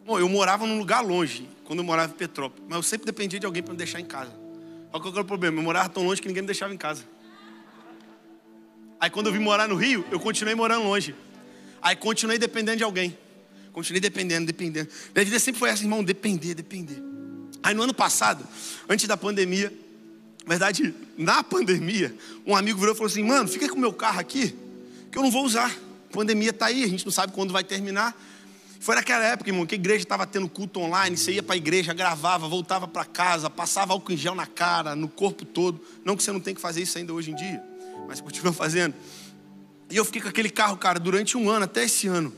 [0.06, 2.66] Bom, eu morava num lugar longe, quando eu morava em Petrópolis.
[2.68, 4.32] Mas eu sempre dependia de alguém para me deixar em casa.
[4.92, 5.60] Qual era o problema?
[5.60, 7.04] Eu morava tão longe que ninguém me deixava em casa.
[9.00, 11.16] Aí quando eu vim morar no Rio, eu continuei morando longe.
[11.82, 13.18] Aí continuei dependendo de alguém.
[13.72, 14.90] Continuei dependendo, dependendo.
[15.16, 17.02] Minha vida sempre foi essa, irmão, depender, depender.
[17.64, 18.46] Aí no ano passado,
[18.90, 19.72] antes da pandemia,
[20.46, 22.14] na verdade, na pandemia,
[22.46, 24.54] um amigo virou e falou assim: Mano, fica com o meu carro aqui,
[25.10, 25.72] que eu não vou usar.
[26.10, 28.20] A pandemia está aí, a gente não sabe quando vai terminar.
[28.82, 31.58] Foi naquela época, irmão, que a igreja estava tendo culto online, você ia para a
[31.58, 35.82] igreja, gravava, voltava para casa, passava álcool em gel na cara, no corpo todo.
[36.04, 37.69] Não que você não tenha que fazer isso ainda hoje em dia
[38.10, 38.96] mas continua fazendo.
[39.88, 42.34] E eu fiquei com aquele carro, cara, durante um ano, até esse ano.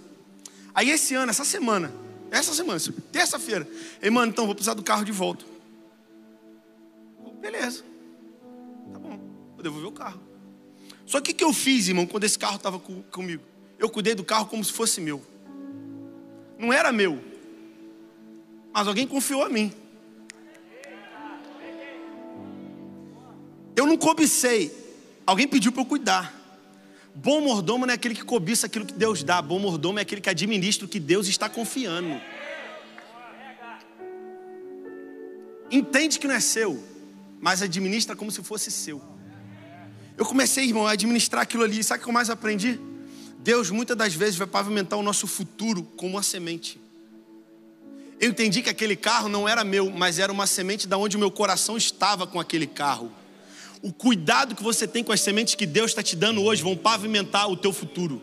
[0.75, 1.93] Aí esse ano, essa semana,
[2.29, 2.77] essa semana,
[3.09, 3.65] terça-feira,
[4.01, 5.45] ei, mano, então vou precisar do carro de volta.
[7.39, 7.83] Beleza,
[8.91, 9.17] tá bom,
[9.53, 10.19] vou devolver o carro.
[11.05, 13.43] Só que o que eu fiz, irmão, quando esse carro estava comigo?
[13.79, 15.21] Eu cuidei do carro como se fosse meu.
[16.59, 17.19] Não era meu,
[18.73, 19.73] mas alguém confiou a mim.
[23.73, 24.80] Eu não cobicei,
[25.25, 26.41] Alguém pediu para eu cuidar.
[27.13, 29.41] Bom mordomo não é aquele que cobiça aquilo que Deus dá.
[29.41, 32.19] Bom mordomo é aquele que administra o que Deus está confiando.
[35.69, 36.83] Entende que não é seu,
[37.39, 39.01] mas administra como se fosse seu.
[40.17, 41.83] Eu comecei, irmão, a administrar aquilo ali.
[41.83, 42.79] Sabe o que eu mais aprendi?
[43.39, 46.79] Deus muitas das vezes vai pavimentar o nosso futuro como uma semente.
[48.19, 51.19] Eu entendi que aquele carro não era meu, mas era uma semente da onde o
[51.19, 53.11] meu coração estava com aquele carro
[53.81, 56.77] o cuidado que você tem com as sementes que Deus está te dando hoje vão
[56.77, 58.21] pavimentar o teu futuro.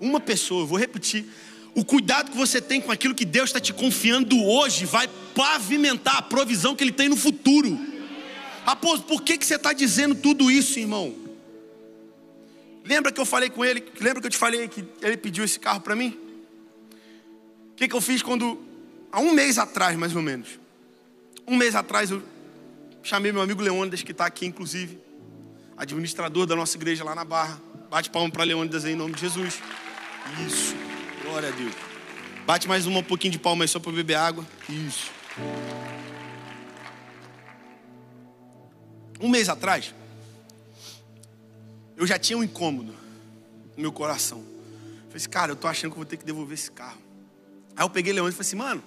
[0.00, 1.26] Uma pessoa, eu vou repetir.
[1.74, 6.16] O cuidado que você tem com aquilo que Deus está te confiando hoje vai pavimentar
[6.16, 7.78] a provisão que Ele tem no futuro.
[8.66, 11.14] Após, por que, que você está dizendo tudo isso, irmão?
[12.84, 13.84] Lembra que eu falei com ele?
[14.00, 16.18] Lembra que eu te falei que ele pediu esse carro para mim?
[17.72, 18.58] O que, que eu fiz quando,
[19.12, 20.58] há um mês atrás, mais ou menos,
[21.46, 22.22] um mês atrás eu
[23.02, 25.00] Chamei meu amigo Leônidas, que está aqui, inclusive,
[25.76, 27.60] administrador da nossa igreja lá na Barra.
[27.90, 29.60] Bate palma para Leônidas aí, em nome de Jesus.
[30.46, 30.74] Isso,
[31.22, 31.74] glória a Deus.
[32.46, 34.46] Bate mais uma, um pouquinho de palma aí só para beber água.
[34.68, 35.10] Isso.
[39.20, 39.94] Um mês atrás,
[41.96, 42.94] eu já tinha um incômodo
[43.76, 44.38] no meu coração.
[44.38, 46.98] Eu falei assim, cara, eu tô achando que vou ter que devolver esse carro.
[47.74, 48.82] Aí eu peguei Leônidas e falei assim, mano,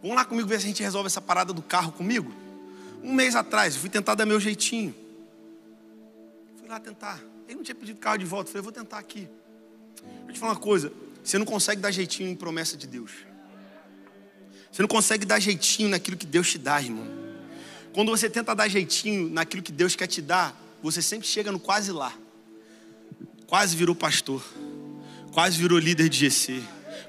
[0.00, 2.45] vamos lá comigo ver se a gente resolve essa parada do carro comigo.
[3.06, 4.92] Um mês atrás, eu fui tentar dar meu jeitinho.
[6.58, 7.22] Fui lá tentar.
[7.46, 8.48] Ele não tinha pedido carro de volta.
[8.48, 9.28] Eu falei, vou tentar aqui.
[10.24, 10.92] Vou te falar uma coisa.
[11.22, 13.12] Você não consegue dar jeitinho em promessa de Deus.
[14.72, 17.06] Você não consegue dar jeitinho naquilo que Deus te dá, irmão.
[17.92, 21.60] Quando você tenta dar jeitinho naquilo que Deus quer te dar, você sempre chega no
[21.60, 22.12] quase lá.
[23.46, 24.44] Quase virou pastor.
[25.30, 26.60] Quase virou líder de GC.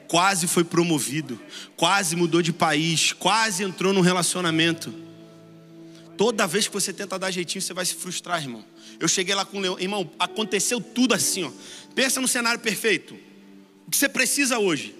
[0.08, 1.40] Quase foi promovido.
[1.76, 3.14] Quase mudou de país.
[3.14, 5.07] Quase entrou num relacionamento
[6.17, 8.65] Toda vez que você tenta dar jeitinho, você vai se frustrar, irmão.
[8.99, 11.51] Eu cheguei lá com o Leão, irmão, aconteceu tudo assim, ó.
[11.93, 13.13] Pensa no cenário perfeito.
[13.86, 14.95] O que você precisa hoje?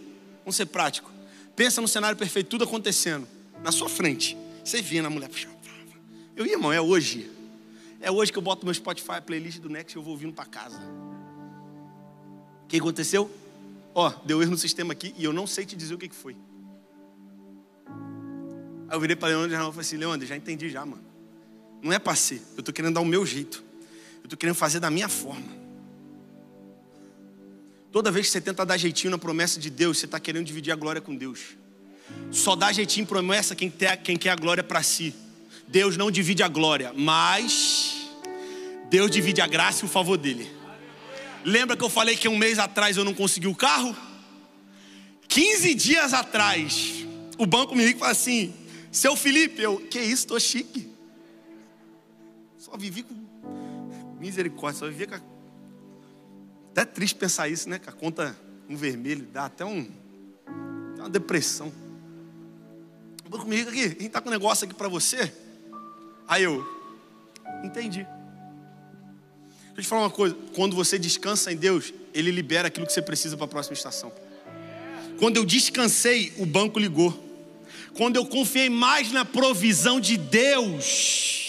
[0.46, 1.12] Vamos ser prático.
[1.56, 3.28] Pensa no cenário perfeito, tudo acontecendo.
[3.64, 4.38] Na sua frente.
[4.64, 5.30] Você via na mulher.
[6.36, 7.32] Eu ia, irmão, é hoje.
[8.00, 10.46] É hoje que eu boto meu Spotify, playlist do Next e eu vou ouvindo para
[10.46, 10.80] casa.
[12.64, 13.32] O que aconteceu?
[13.96, 16.36] Ó, deu erro no sistema aqui e eu não sei te dizer o que foi.
[18.88, 21.07] Aí eu virei para Leandro e falei assim, Leandro, já entendi já, mano.
[21.82, 22.42] Não é para ser.
[22.56, 23.64] Eu estou querendo dar o meu jeito.
[24.18, 25.58] Eu estou querendo fazer da minha forma.
[27.92, 30.72] Toda vez que você tenta dar jeitinho na promessa de Deus, você está querendo dividir
[30.72, 31.58] a glória com Deus.
[32.32, 35.16] Só dá jeitinho em promessa quem, quem quer a glória para si.
[35.68, 38.10] Deus não divide a glória, mas
[38.90, 40.50] Deus divide a graça e o favor dele.
[41.44, 43.96] Lembra que eu falei que um mês atrás eu não consegui o carro?
[45.28, 47.06] 15 dias atrás,
[47.38, 48.54] o banco me liga e fala assim:
[48.92, 50.90] Seu Felipe, eu, que isso, tô chique.
[52.70, 53.16] Só vivi com
[54.20, 55.16] misericórdia, só vivia com.
[55.16, 55.22] A...
[56.72, 57.80] Até triste pensar isso, né?
[57.80, 59.90] Com a conta no vermelho, dá até um.
[60.98, 61.72] Dá uma depressão.
[63.32, 65.32] Comigo aqui, a gente tá com um negócio aqui para você.
[66.28, 66.66] Aí eu,
[67.64, 68.06] entendi.
[69.68, 72.92] Deixa eu te falar uma coisa: quando você descansa em Deus, Ele libera aquilo que
[72.92, 74.12] você precisa para a próxima estação.
[75.18, 77.18] Quando eu descansei, o banco ligou.
[77.96, 81.47] Quando eu confiei mais na provisão de Deus,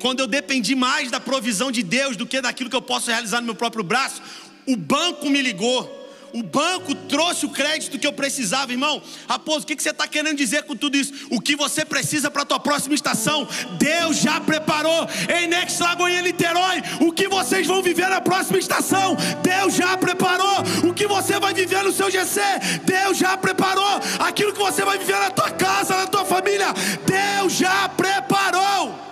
[0.00, 3.40] quando eu dependi mais da provisão de Deus do que daquilo que eu posso realizar
[3.40, 4.20] no meu próprio braço,
[4.66, 6.00] o banco me ligou.
[6.32, 9.02] O banco trouxe o crédito que eu precisava, irmão.
[9.28, 11.12] Raposo, o que você está querendo dizer com tudo isso?
[11.28, 15.08] O que você precisa para a tua próxima estação, Deus já preparou.
[15.28, 20.62] Em Next Lagoinha Niterói, o que vocês vão viver na próxima estação, Deus já preparou.
[20.88, 22.40] O que você vai viver no seu GC,
[22.84, 24.00] Deus já preparou.
[24.20, 26.72] Aquilo que você vai viver na tua casa, na tua família,
[27.04, 29.09] Deus já preparou.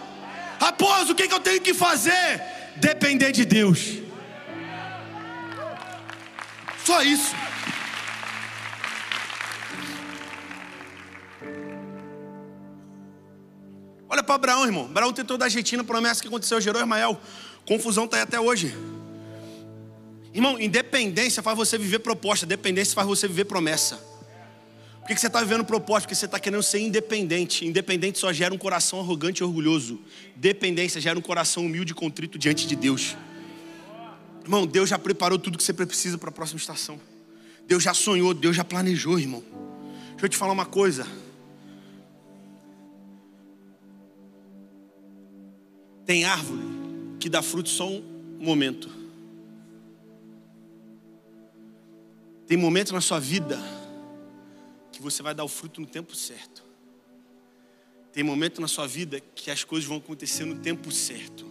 [0.59, 2.43] Raposo, o que eu tenho que fazer?
[2.77, 3.99] Depender de Deus.
[6.85, 7.35] Só isso.
[14.09, 14.87] Olha para Abraão, irmão.
[14.87, 17.21] Abraão tentou dar jeitinho na promessa que aconteceu, gerou Ismael.
[17.67, 18.75] Confusão está aí até hoje.
[20.33, 24.08] Irmão, independência faz você viver proposta, dependência faz você viver promessa.
[25.09, 26.03] Por que você está vivendo proposta?
[26.03, 27.65] Porque você está querendo ser independente.
[27.65, 29.99] Independente só gera um coração arrogante e orgulhoso.
[30.37, 33.17] Dependência gera um coração humilde e contrito diante de Deus.
[34.43, 37.01] Irmão, Deus já preparou tudo que você precisa para a próxima estação.
[37.67, 39.43] Deus já sonhou, Deus já planejou, irmão.
[40.11, 41.07] Deixa eu te falar uma coisa.
[46.05, 46.61] Tem árvore
[47.19, 48.03] que dá fruto só um
[48.39, 48.91] momento.
[52.47, 53.78] Tem momentos na sua vida
[54.99, 56.65] que você vai dar o fruto no tempo certo.
[58.13, 61.47] Tem momento na sua vida que as coisas vão acontecer no tempo certo.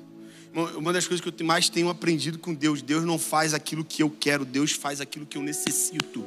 [0.75, 4.03] Uma das coisas que eu mais tenho aprendido com Deus, Deus não faz aquilo que
[4.03, 6.25] eu quero, Deus faz aquilo que eu necessito.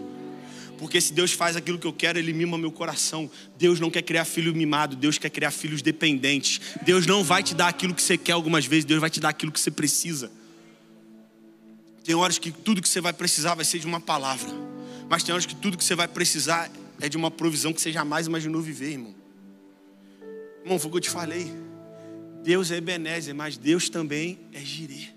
[0.78, 3.30] Porque se Deus faz aquilo que eu quero, Ele mima meu coração.
[3.58, 6.58] Deus não quer criar filho mimado, Deus quer criar filhos dependentes.
[6.80, 9.28] Deus não vai te dar aquilo que você quer algumas vezes, Deus vai te dar
[9.28, 10.32] aquilo que você precisa.
[12.02, 14.48] Tem horas que tudo que você vai precisar vai ser de uma palavra,
[15.06, 17.90] mas tem horas que tudo que você vai precisar é de uma provisão que você
[17.90, 19.14] jamais imaginou viver, irmão.
[20.62, 21.50] Irmão, foi o que eu te falei.
[22.42, 25.08] Deus é Ebenezer, mas Deus também é Jirê.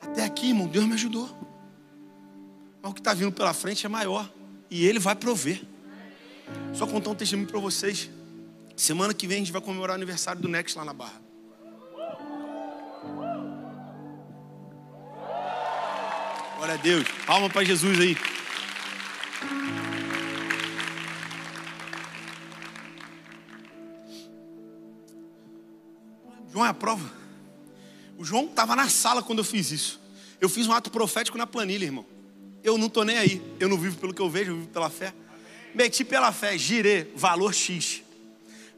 [0.00, 1.28] Até aqui, irmão, Deus me ajudou.
[2.82, 4.30] Mas o que está vindo pela frente é maior.
[4.68, 5.62] E Ele vai prover.
[6.74, 8.10] Só contar um testemunho para vocês.
[8.76, 11.22] Semana que vem a gente vai comemorar o aniversário do Next lá na Barra.
[16.56, 17.06] Glória a Deus.
[17.26, 18.16] Palma para Jesus aí.
[26.52, 27.10] João é a prova.
[28.18, 30.00] O João estava na sala quando eu fiz isso.
[30.40, 32.04] Eu fiz um ato profético na planilha, irmão.
[32.62, 33.42] Eu não estou nem aí.
[33.58, 35.14] Eu não vivo pelo que eu vejo, eu vivo pela fé.
[35.74, 38.02] Meti pela fé, girei, valor X.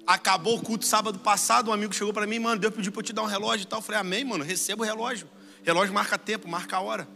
[0.07, 3.05] Acabou o culto sábado passado, um amigo chegou para mim, mano, Deus pediu para eu
[3.05, 3.81] te dar um relógio e tal.
[3.81, 5.29] Eu falei, amém, mano, recebo o relógio.
[5.65, 7.09] Relógio marca tempo, marca a hora.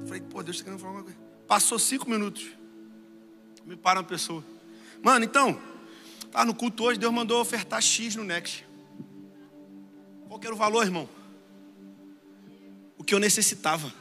[0.00, 1.18] Eu falei, pô, Deus está querendo falar uma coisa.
[1.46, 2.46] Passou cinco minutos.
[3.64, 4.44] Me para uma pessoa.
[5.02, 5.58] Mano, então,
[6.30, 8.67] tá no culto hoje, Deus mandou ofertar X no Next.
[10.28, 11.08] Qual era o valor, irmão?
[12.98, 13.92] O que eu necessitava.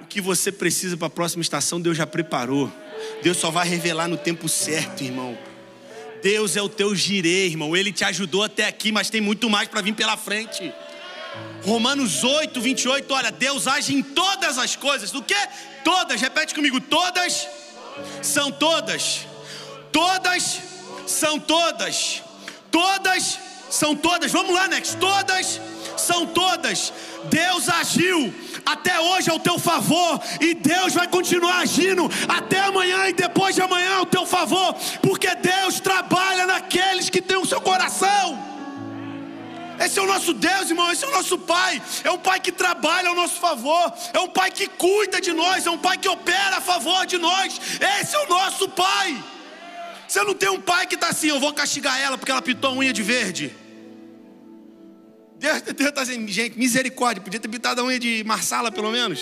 [0.00, 2.72] O que você precisa para a próxima estação, Deus já preparou.
[3.22, 5.36] Deus só vai revelar no tempo certo, irmão.
[6.22, 7.76] Deus é o teu girê, irmão.
[7.76, 10.72] Ele te ajudou até aqui, mas tem muito mais para vir pela frente.
[11.64, 15.10] Romanos 8, 28, olha, Deus age em todas as coisas.
[15.10, 15.34] Do que?
[15.82, 17.48] Todas, repete comigo, todas
[18.22, 19.26] são todas.
[19.90, 20.60] Todas
[21.06, 22.22] são todas.
[22.70, 23.38] Todas
[23.70, 24.30] são todas.
[24.32, 24.94] Vamos lá, Nex.
[24.94, 25.60] Todas
[25.96, 26.92] são todas.
[27.24, 28.32] Deus agiu
[28.64, 33.62] até hoje ao teu favor e Deus vai continuar agindo até amanhã e depois de
[33.62, 38.56] amanhã ao teu favor, porque Deus trabalha naqueles que têm o seu coração.
[39.78, 40.90] Esse é o nosso Deus, irmão.
[40.90, 41.82] Esse é o nosso Pai.
[42.02, 43.92] É um Pai que trabalha ao nosso favor.
[44.12, 45.66] É um Pai que cuida de nós.
[45.66, 47.60] É um Pai que opera a favor de nós.
[48.00, 49.22] Esse é o nosso Pai.
[50.08, 52.70] Você não tem um pai que está assim, eu vou castigar ela porque ela pintou
[52.70, 53.54] a unha de verde.
[55.38, 59.20] Deus está assim, gente, misericórdia, podia ter pintado a unha de marsala pelo menos.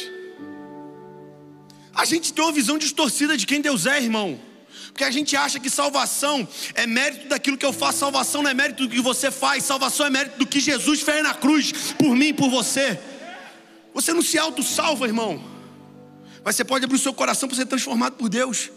[1.95, 4.39] A gente tem uma visão distorcida de quem Deus é, irmão.
[4.89, 8.55] Porque a gente acha que salvação é mérito daquilo que eu faço, salvação não é
[8.55, 12.15] mérito do que você faz, salvação é mérito do que Jesus fez na cruz, por
[12.15, 12.99] mim e por você.
[13.93, 15.43] Você não se auto-salva, irmão.
[16.45, 18.71] Mas você pode abrir o seu coração para ser transformado por Deus.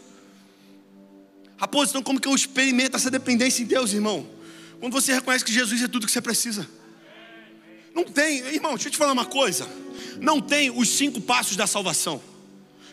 [1.58, 4.28] Raposo, então como que eu experimento essa dependência em Deus, irmão?
[4.80, 6.68] Quando você reconhece que Jesus é tudo que você precisa.
[7.94, 9.68] Não tem, irmão, deixa eu te falar uma coisa.
[10.22, 12.22] Não tem os cinco passos da salvação.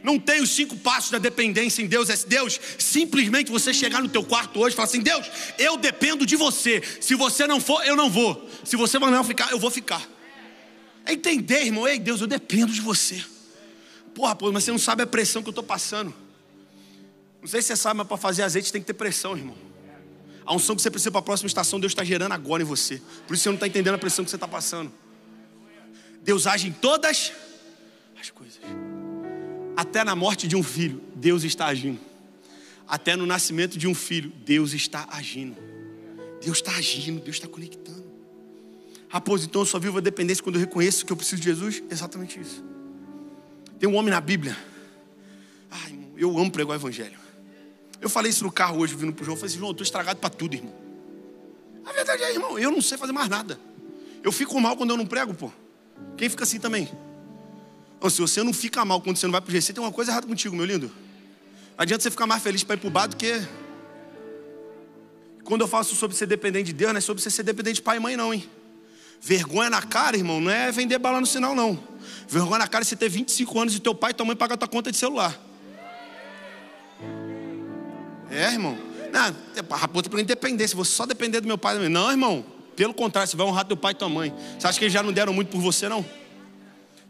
[0.03, 2.09] Não tem os cinco passos da dependência em Deus.
[2.09, 5.27] É Deus, simplesmente você chegar no teu quarto hoje e falar assim: Deus,
[5.59, 6.83] eu dependo de você.
[7.01, 8.49] Se você não for, eu não vou.
[8.65, 10.07] Se você não ficar, eu vou ficar.
[11.05, 13.23] É entender, irmão, ei, Deus, eu dependo de você.
[14.15, 16.15] Porra, pô, mas você não sabe a pressão que eu estou passando.
[17.45, 19.55] Não sei se você sabe, mas para fazer azeite tem que ter pressão, irmão.
[20.47, 23.03] A unção que você precisa para a próxima estação, Deus está gerando agora em você.
[23.27, 24.91] Por isso você não está entendendo a pressão que você está passando.
[26.23, 27.33] Deus age em todas
[28.19, 28.59] as coisas.
[29.77, 32.01] Até na morte de um filho, Deus está agindo.
[32.89, 35.55] Até no nascimento de um filho, Deus está agindo.
[36.43, 38.07] Deus está agindo, Deus está conectando.
[39.07, 41.83] Raposo, então eu só vivo a dependência quando eu reconheço que eu preciso de Jesus?
[41.91, 42.65] Exatamente isso.
[43.79, 44.57] Tem um homem na Bíblia.
[45.71, 47.24] Ai, eu amo pregar o Evangelho.
[48.05, 49.35] Eu falei isso no carro hoje, vindo pro João.
[49.35, 50.75] Eu falei assim, João, eu estou estragado para tudo, irmão.
[51.87, 53.59] A verdade é, irmão, eu não sei fazer mais nada.
[54.23, 55.51] Eu fico mal quando eu não prego, pô.
[56.15, 56.87] Quem fica assim também?
[58.11, 60.27] Se você não fica mal quando você não vai pro GC, tem uma coisa errada
[60.27, 60.93] contigo, meu lindo.
[61.79, 63.41] Adianta você ficar mais feliz para ir pro bar do que.
[65.43, 67.83] Quando eu faço sobre ser dependente de Deus, não é sobre você ser dependente de
[67.83, 68.47] pai e mãe, não, hein?
[69.19, 71.83] Vergonha na cara, irmão, não é vender bala no sinal, não.
[72.29, 74.57] Vergonha na cara é você ter 25 anos e teu pai e tua mãe pagam
[74.57, 75.41] a tua conta de celular.
[78.35, 78.77] É, irmão.
[79.13, 79.35] Não,
[79.71, 82.45] a raposa pela independência, vou só depender do meu pai Não, irmão.
[82.75, 84.35] Pelo contrário, você vai honrar teu pai e tua mãe.
[84.59, 86.05] Você acha que eles já não deram muito por você, não?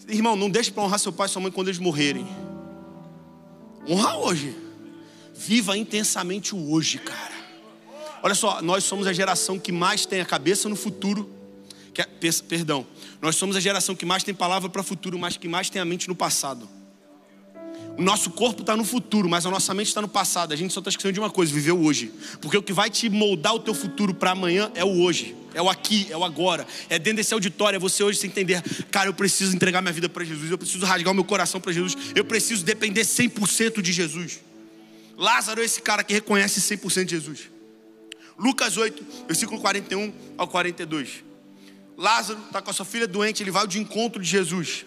[0.06, 2.26] Irmão, não deixe para honrar seu pai e sua mãe quando eles morrerem.
[3.88, 4.54] Honra hoje.
[5.34, 7.32] Viva intensamente o hoje, cara.
[8.22, 11.30] Olha só, nós somos a geração que mais tem a cabeça no futuro.
[11.94, 12.08] Que é,
[12.46, 12.86] perdão,
[13.22, 15.80] nós somos a geração que mais tem palavra para o futuro, mas que mais tem
[15.80, 16.68] a mente no passado.
[17.96, 20.52] O nosso corpo está no futuro, mas a nossa mente está no passado.
[20.52, 22.12] A gente só está esquecendo de uma coisa: viver hoje.
[22.40, 25.62] Porque o que vai te moldar o teu futuro para amanhã é o hoje, é
[25.62, 26.66] o aqui, é o agora.
[26.88, 30.08] É dentro desse auditório, é você hoje se entender: cara, eu preciso entregar minha vida
[30.08, 33.92] para Jesus, eu preciso rasgar o meu coração para Jesus, eu preciso depender 100% de
[33.92, 34.40] Jesus.
[35.16, 37.50] Lázaro é esse cara que reconhece 100% de Jesus.
[38.36, 41.22] Lucas 8, versículo 41 ao 42.
[41.96, 44.84] Lázaro está com a sua filha doente, ele vai ao encontro de Jesus.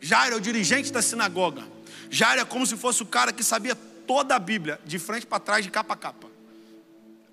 [0.00, 1.75] Jairo é o dirigente da sinagoga.
[2.16, 3.74] Jairo é como se fosse o cara que sabia
[4.06, 6.28] toda a Bíblia, de frente para trás, de capa a capa.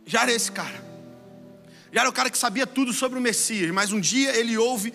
[0.05, 0.84] Jairo é esse cara.
[1.93, 4.93] Jairo é o cara que sabia tudo sobre o Messias, mas um dia ele ouve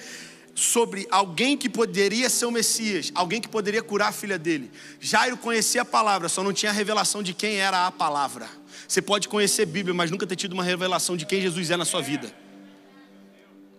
[0.55, 4.70] sobre alguém que poderia ser o Messias, alguém que poderia curar a filha dele.
[5.01, 8.47] Jairo conhecia a palavra, só não tinha a revelação de quem era a palavra.
[8.86, 11.78] Você pode conhecer a Bíblia, mas nunca ter tido uma revelação de quem Jesus é
[11.78, 12.30] na sua vida.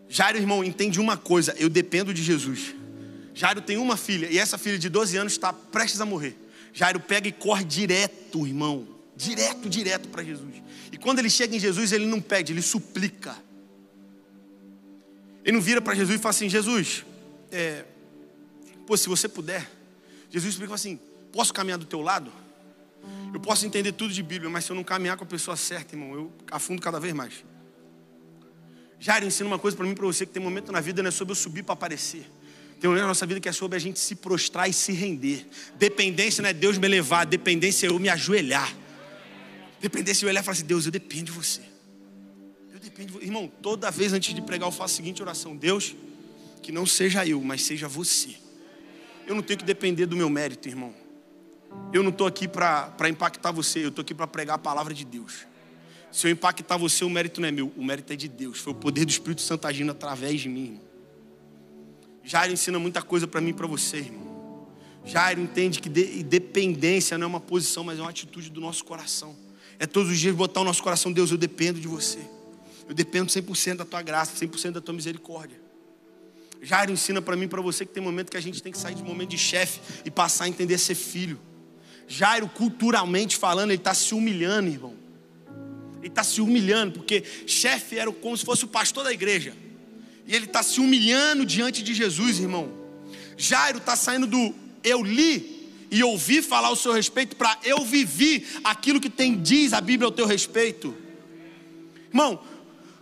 [0.09, 2.78] Jairo, irmão, entende uma coisa: eu dependo de Jesus.
[3.33, 6.35] Jairo tem uma filha e essa filha de 12 anos está prestes a morrer.
[6.73, 10.55] Jairo pega e corre direto, irmão, direto, direto para Jesus.
[10.91, 13.35] E quando ele chega em Jesus, ele não pede, ele suplica.
[15.43, 17.05] Ele não vira para Jesus e fala assim: Jesus,
[17.51, 17.85] é,
[18.85, 19.69] pô, se você puder.
[20.29, 20.99] Jesus explica assim:
[21.31, 22.31] posso caminhar do teu lado?
[23.33, 25.95] Eu posso entender tudo de Bíblia, mas se eu não caminhar com a pessoa certa,
[25.95, 27.43] irmão, eu afundo cada vez mais.
[28.99, 31.11] Jairo ensina uma coisa para mim para você: que tem momento na vida não é
[31.11, 32.29] sobre eu subir para aparecer.
[32.79, 35.45] Tem um na nossa vida que é sobre a gente se prostrar e se render.
[35.77, 38.73] Dependência não é Deus me levar, dependência é eu me ajoelhar.
[39.81, 41.61] Dependência é eu olhar e falar assim: Deus, eu dependo de você.
[42.71, 43.25] Eu dependo de você.
[43.25, 45.93] Irmão, toda vez antes de pregar, eu faço a seguinte oração: Deus,
[46.63, 48.35] que não seja eu, mas seja você.
[49.27, 50.93] Eu não tenho que depender do meu mérito, irmão.
[51.91, 55.03] Eu não estou aqui para impactar você, eu estou aqui para pregar a palavra de
[55.03, 55.45] Deus.
[56.11, 58.59] Se eu impactar você, o mérito não é meu, o mérito é de Deus.
[58.59, 60.88] Foi o poder do Espírito Santo agindo através de mim, irmão.
[62.29, 64.67] Jairo ensina muita coisa para mim e para você, irmão.
[65.03, 68.85] Jairo entende que de, dependência não é uma posição, mas é uma atitude do nosso
[68.85, 69.35] coração.
[69.79, 72.19] É todos os dias botar o nosso coração, Deus, eu dependo de você.
[72.87, 75.59] Eu dependo 100% da tua graça, 100% da tua misericórdia.
[76.61, 78.77] Jairo ensina para mim e para você que tem momento que a gente tem que
[78.77, 81.39] sair de momento de chefe e passar a entender ser filho.
[82.07, 84.93] Jairo, culturalmente falando, ele está se humilhando, irmão.
[85.97, 89.51] Ele está se humilhando, porque chefe era como se fosse o pastor da igreja.
[90.29, 92.71] E ele está se humilhando diante de Jesus, irmão.
[93.35, 94.53] Jairo está saindo do
[94.83, 99.73] eu li e ouvi falar ao seu respeito para eu vivi aquilo que tem diz
[99.73, 100.95] a Bíblia ao teu respeito.
[102.09, 102.39] Irmão,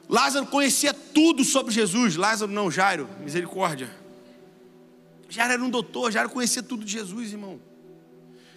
[0.08, 2.16] Lázaro conhecia tudo sobre Jesus.
[2.16, 3.94] Lázaro não, Jairo, misericórdia.
[5.28, 7.60] Jairo era um doutor, Jairo conhecia tudo de Jesus, irmão.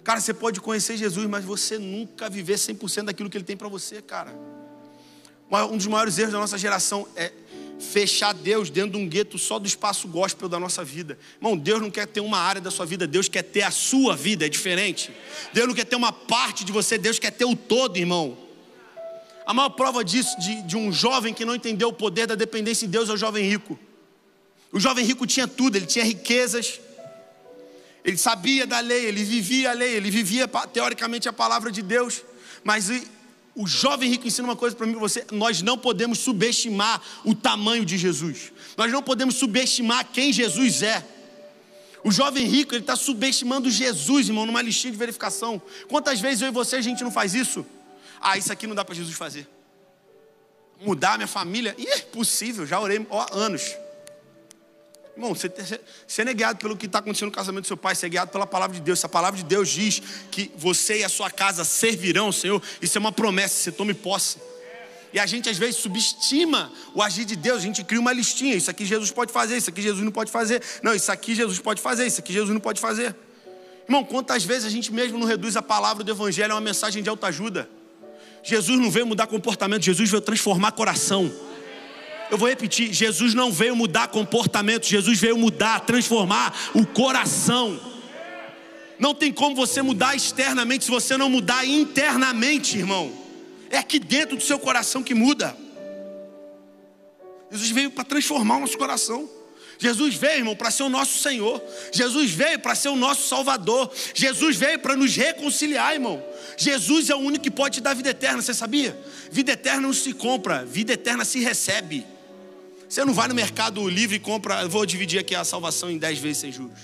[0.01, 3.67] Cara, você pode conhecer Jesus, mas você nunca viver 100% daquilo que ele tem para
[3.67, 4.33] você, cara.
[5.69, 7.33] Um dos maiores erros da nossa geração é
[7.81, 11.17] fechar Deus dentro de um gueto só do espaço gospel da nossa vida.
[11.37, 14.15] Irmão, Deus não quer ter uma área da sua vida, Deus quer ter a sua
[14.15, 15.11] vida, é diferente.
[15.51, 18.37] Deus não quer ter uma parte de você, Deus quer ter o todo, irmão.
[19.45, 22.85] A maior prova disso, de, de um jovem que não entendeu o poder da dependência
[22.85, 23.77] em Deus, é o jovem rico.
[24.71, 26.79] O jovem rico tinha tudo, ele tinha riquezas,
[28.05, 32.23] ele sabia da lei, ele vivia a lei, ele vivia teoricamente a palavra de Deus,
[32.63, 32.89] mas
[33.55, 37.85] o jovem rico ensina uma coisa para mim você: nós não podemos subestimar o tamanho
[37.85, 41.05] de Jesus, nós não podemos subestimar quem Jesus é.
[42.03, 45.61] O jovem rico, ele está subestimando Jesus, irmão, numa listinha de verificação.
[45.87, 47.63] Quantas vezes eu e você a gente não faz isso?
[48.19, 49.47] Ah, isso aqui não dá para Jesus fazer.
[50.79, 51.75] Mudar minha família?
[51.77, 53.75] Ih, é possível, já orei há anos.
[55.15, 55.51] Irmão, você,
[56.07, 58.47] você é pelo que está acontecendo no casamento do seu pai, você é guiado pela
[58.47, 58.99] palavra de Deus.
[58.99, 60.01] Se a palavra de Deus diz
[60.31, 63.93] que você e a sua casa servirão ao Senhor, isso é uma promessa, você tome
[63.93, 64.37] posse.
[65.13, 68.55] E a gente às vezes subestima o agir de Deus, a gente cria uma listinha,
[68.55, 70.61] isso aqui Jesus pode fazer, isso aqui Jesus não pode fazer.
[70.81, 73.13] Não, isso aqui Jesus pode fazer, isso aqui Jesus não pode fazer.
[73.85, 77.03] Irmão, quantas vezes a gente mesmo não reduz a palavra do Evangelho a uma mensagem
[77.03, 77.69] de autoajuda?
[78.41, 81.29] Jesus não veio mudar comportamento, Jesus veio transformar coração.
[82.31, 87.77] Eu vou repetir: Jesus não veio mudar comportamento, Jesus veio mudar, transformar o coração.
[88.97, 93.11] Não tem como você mudar externamente se você não mudar internamente, irmão.
[93.69, 95.57] É aqui dentro do seu coração que muda.
[97.51, 99.29] Jesus veio para transformar o nosso coração.
[99.77, 101.61] Jesus veio, irmão, para ser o nosso Senhor.
[101.91, 103.91] Jesus veio para ser o nosso Salvador.
[104.13, 106.23] Jesus veio para nos reconciliar, irmão.
[106.55, 108.97] Jesus é o único que pode te dar vida eterna, você sabia?
[109.31, 112.05] Vida eterna não se compra, vida eterna se recebe.
[112.91, 116.19] Você não vai no mercado livre e compra, vou dividir aqui a salvação em dez
[116.19, 116.77] vezes sem juros.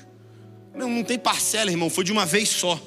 [0.74, 2.82] Não, não tem parcela, irmão, foi de uma vez só.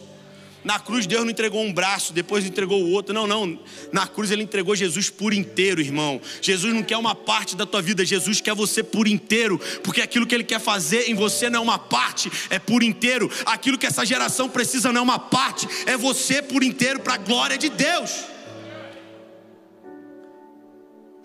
[0.65, 3.13] Na cruz Deus não entregou um braço, depois entregou o outro.
[3.13, 3.61] Não, não.
[3.93, 6.19] Na cruz ele entregou Jesus por inteiro, irmão.
[6.41, 10.27] Jesus não quer uma parte da tua vida, Jesus quer você por inteiro, porque aquilo
[10.27, 13.31] que ele quer fazer em você não é uma parte, é por inteiro.
[13.45, 17.19] Aquilo que essa geração precisa não é uma parte, é você por inteiro para a
[17.19, 18.30] glória de Deus.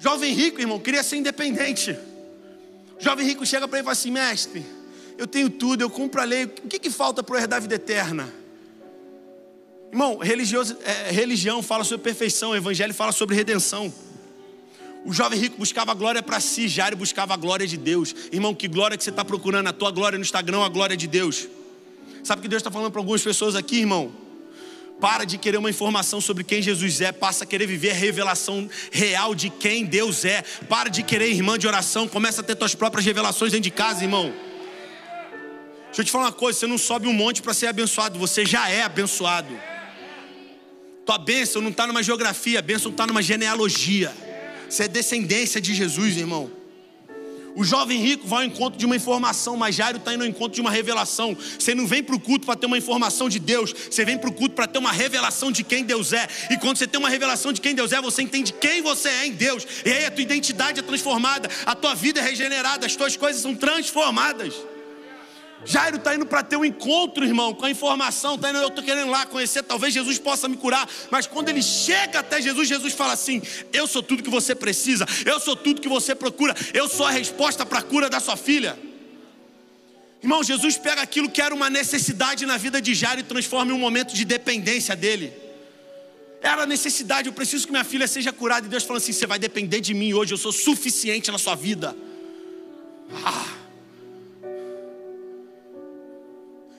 [0.05, 1.97] Jovem rico, irmão, queria ser independente.
[2.99, 4.63] Jovem rico chega para ele e fala assim: mestre,
[5.17, 7.59] eu tenho tudo, eu cumpro a lei, o que, que falta para eu herdar a
[7.59, 8.31] vida eterna?
[9.91, 13.91] Irmão, é, religião fala sobre perfeição, o evangelho fala sobre redenção.
[15.03, 18.13] O jovem rico buscava a glória para si, Jairo buscava a glória de Deus.
[18.31, 19.69] Irmão, que glória que você está procurando?
[19.69, 21.47] A tua glória no Instagram, a glória de Deus.
[22.23, 24.24] Sabe o que Deus está falando para algumas pessoas aqui, irmão?
[24.99, 28.69] Para de querer uma informação sobre quem Jesus é, passa a querer viver a revelação
[28.91, 30.41] real de quem Deus é.
[30.69, 34.03] Para de querer irmã de oração, começa a ter tuas próprias revelações dentro de casa,
[34.03, 34.33] irmão.
[35.87, 38.45] Deixa eu te falar uma coisa: você não sobe um monte para ser abençoado, você
[38.45, 39.57] já é abençoado.
[41.05, 44.11] Tua bênção não está numa geografia, a bênção está numa genealogia.
[44.69, 46.51] Você é descendência de Jesus, irmão.
[47.55, 50.53] O jovem rico vai ao encontro de uma informação, mas Jairo está indo ao encontro
[50.53, 51.35] de uma revelação.
[51.57, 54.29] Você não vem para o culto para ter uma informação de Deus, você vem para
[54.29, 56.27] o culto para ter uma revelação de quem Deus é.
[56.51, 59.27] E quando você tem uma revelação de quem Deus é, você entende quem você é
[59.27, 59.65] em Deus.
[59.85, 63.41] E aí a tua identidade é transformada, a tua vida é regenerada, as tuas coisas
[63.41, 64.53] são transformadas.
[65.66, 68.38] Jairo está indo para ter um encontro, irmão, com a informação.
[68.38, 70.88] Tá indo, eu estou querendo lá conhecer, talvez Jesus possa me curar.
[71.09, 73.41] Mas quando ele chega até Jesus, Jesus fala assim:
[73.74, 77.11] Eu sou tudo que você precisa, eu sou tudo que você procura, eu sou a
[77.11, 78.78] resposta para a cura da sua filha.
[80.22, 83.76] Irmão, Jesus pega aquilo que era uma necessidade na vida de Jairo e transforma em
[83.76, 85.34] um momento de dependência dele.
[86.41, 88.68] Era necessidade, eu preciso que minha filha seja curada.
[88.68, 91.55] E Deus falou assim: Você vai depender de mim hoje, eu sou suficiente na sua
[91.55, 91.95] vida.
[93.24, 93.64] Ah.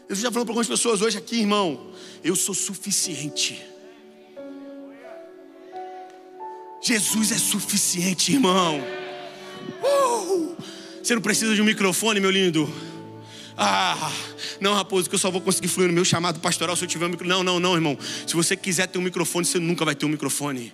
[0.08, 1.90] Jesus já falou para algumas pessoas hoje aqui, irmão,
[2.22, 3.60] eu sou suficiente.
[6.80, 8.80] Jesus é suficiente, irmão.
[9.82, 10.56] Uh!
[11.02, 12.72] Você não precisa de um microfone, meu lindo.
[13.56, 14.12] Ah,
[14.60, 17.06] não, raposo, que eu só vou conseguir fluir no meu chamado pastoral se eu tiver
[17.06, 17.36] um microfone.
[17.36, 17.98] Não, não, não, irmão.
[18.26, 20.72] Se você quiser ter um microfone, você nunca vai ter um microfone.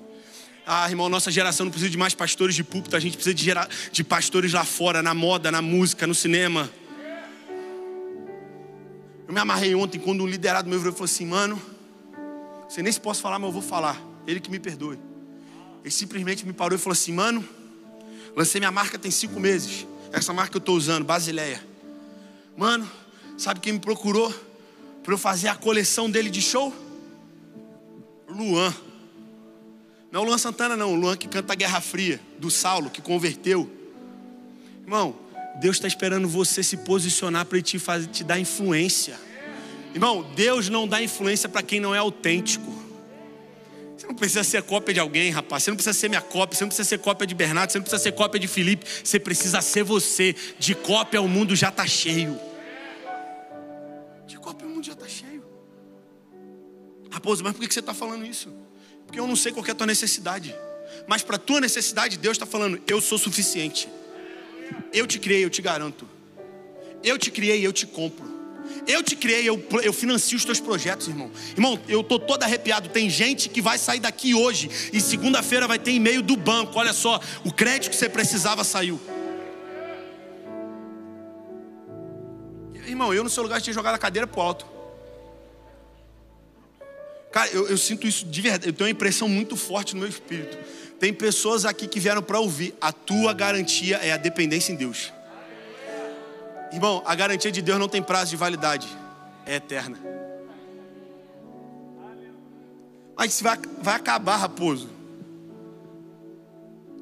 [0.66, 3.42] Ah, irmão, nossa geração não precisa de mais pastores de púlpito, a gente precisa de,
[3.42, 6.70] gerar, de pastores lá fora, na moda, na música, no cinema.
[9.26, 11.60] Eu me amarrei ontem quando um liderado meu virou e falou assim: Mano,
[12.68, 14.00] você nem se posso falar, mas eu vou falar.
[14.26, 14.98] Ele que me perdoe.
[15.82, 17.44] Ele simplesmente me parou e falou assim: Mano,
[18.36, 19.86] lancei minha marca tem cinco meses.
[20.12, 21.62] Essa marca que eu estou usando, Basileia.
[22.56, 22.88] Mano,
[23.38, 24.32] sabe quem me procurou
[25.02, 26.72] para eu fazer a coleção dele de show?
[28.28, 28.74] Luan.
[30.10, 30.92] Não o Luan Santana, não.
[30.92, 33.70] O Luan que canta a Guerra Fria, do Saulo, que converteu.
[34.82, 35.16] Irmão,
[35.56, 37.78] Deus está esperando você se posicionar para te,
[38.10, 39.18] te dar influência.
[39.94, 42.82] Irmão, Deus não dá influência para quem não é autêntico.
[43.96, 45.62] Você não precisa ser cópia de alguém, rapaz.
[45.62, 46.56] Você não precisa ser minha cópia.
[46.56, 47.70] Você não precisa ser cópia de Bernardo.
[47.70, 48.84] Você não precisa ser cópia de Felipe.
[49.04, 50.34] Você precisa ser você.
[50.58, 52.38] De cópia o mundo já está cheio.
[54.26, 55.44] De cópia o mundo já está cheio.
[57.10, 58.52] Raposo, mas por que você está falando isso?
[59.06, 60.54] Porque eu não sei qual é a tua necessidade.
[61.06, 63.88] Mas para a tua necessidade, Deus está falando: eu sou suficiente.
[64.92, 66.08] Eu te criei, eu te garanto.
[67.02, 68.32] Eu te criei, eu te compro.
[68.86, 71.30] Eu te criei, eu, eu financio os teus projetos, irmão.
[71.52, 72.88] Irmão, eu tô todo arrepiado.
[72.88, 76.78] Tem gente que vai sair daqui hoje e segunda-feira vai ter e-mail do banco.
[76.78, 79.00] Olha só, o crédito que você precisava saiu.
[82.86, 84.66] Irmão, eu no seu lugar tinha jogado a cadeira pro alto.
[87.32, 88.68] Cara, eu, eu sinto isso de verdade.
[88.68, 90.58] Eu tenho uma impressão muito forte no meu espírito.
[91.02, 92.76] Tem pessoas aqui que vieram para ouvir.
[92.80, 95.12] A tua garantia é a dependência em Deus.
[96.72, 98.86] Irmão, a garantia de Deus não tem prazo de validade,
[99.44, 99.98] é eterna.
[103.16, 104.88] Mas vai, vai acabar, raposo.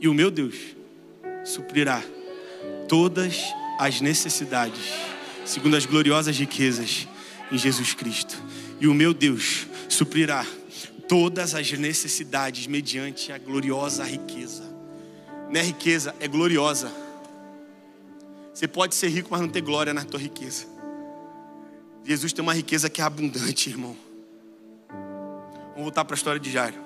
[0.01, 0.57] E o meu Deus
[1.45, 2.03] suprirá
[2.89, 4.95] todas as necessidades,
[5.45, 7.07] segundo as gloriosas riquezas
[7.53, 8.43] em Jesus Cristo.
[8.81, 10.47] E o meu Deus suprirá
[11.11, 14.63] todas as necessidades mediante a gloriosa riqueza.
[15.53, 16.89] É riqueza, é gloriosa.
[18.55, 20.67] Você pode ser rico, mas não ter glória na tua riqueza.
[22.05, 23.97] Jesus tem uma riqueza que é abundante, irmão.
[25.71, 26.79] Vamos voltar para a história de Jairo.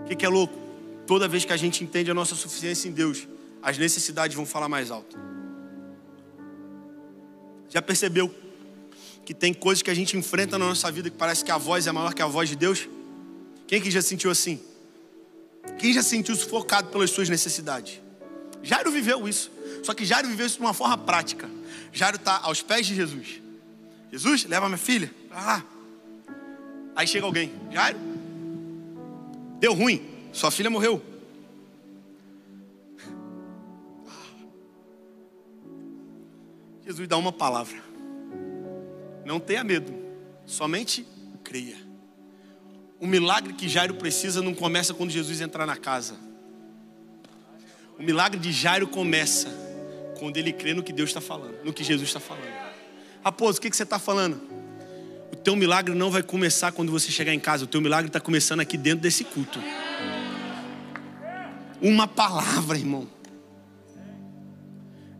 [0.00, 0.58] O que, que é louco?
[1.06, 3.28] Toda vez que a gente entende a nossa suficiência em Deus,
[3.62, 5.16] as necessidades vão falar mais alto.
[7.68, 8.28] Já percebeu
[9.24, 11.86] que tem coisas que a gente enfrenta na nossa vida que parece que a voz
[11.86, 12.88] é maior que a voz de Deus?
[13.66, 14.60] Quem que já sentiu assim?
[15.78, 18.00] Quem já sentiu sufocado pelas suas necessidades?
[18.62, 19.50] Jairo viveu isso.
[19.82, 21.48] Só que Jairo viveu isso de uma forma prática.
[21.92, 23.40] Jairo está aos pés de Jesus.
[24.12, 25.64] Jesus, leva minha filha para lá.
[26.94, 27.52] Aí chega alguém.
[27.72, 27.98] Jairo,
[29.58, 30.02] deu ruim.
[30.32, 31.02] Sua filha morreu.
[36.84, 37.93] Jesus dá uma palavra.
[39.24, 39.92] Não tenha medo.
[40.46, 41.06] Somente
[41.42, 41.76] creia.
[43.00, 46.16] O milagre que Jairo precisa não começa quando Jesus entrar na casa.
[47.98, 49.48] O milagre de Jairo começa
[50.18, 52.52] quando ele crê no que Deus está falando, no que Jesus está falando.
[53.22, 54.40] Raposo, o que, que você está falando?
[55.32, 58.20] O teu milagre não vai começar quando você chegar em casa, o teu milagre está
[58.20, 59.60] começando aqui dentro desse culto.
[61.80, 63.08] Uma palavra, irmão.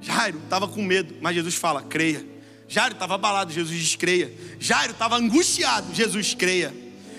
[0.00, 2.33] Jairo estava com medo, mas Jesus fala: creia.
[2.68, 4.32] Jairo estava abalado, Jesus creia.
[4.58, 6.74] Jairo estava angustiado, Jesus creia.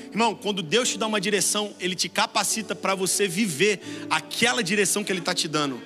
[0.10, 5.04] Irmão, quando Deus te dá uma direção, Ele te capacita para você viver aquela direção
[5.04, 5.82] que Ele está te dando.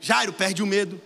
[0.00, 1.00] Jairo perde o medo,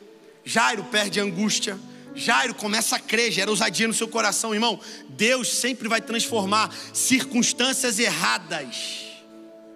[0.44, 1.78] Jairo perde a angústia,
[2.14, 4.80] Jairo começa a crer, gera ousadia no seu coração, irmão.
[5.08, 9.04] Deus sempre vai transformar circunstâncias erradas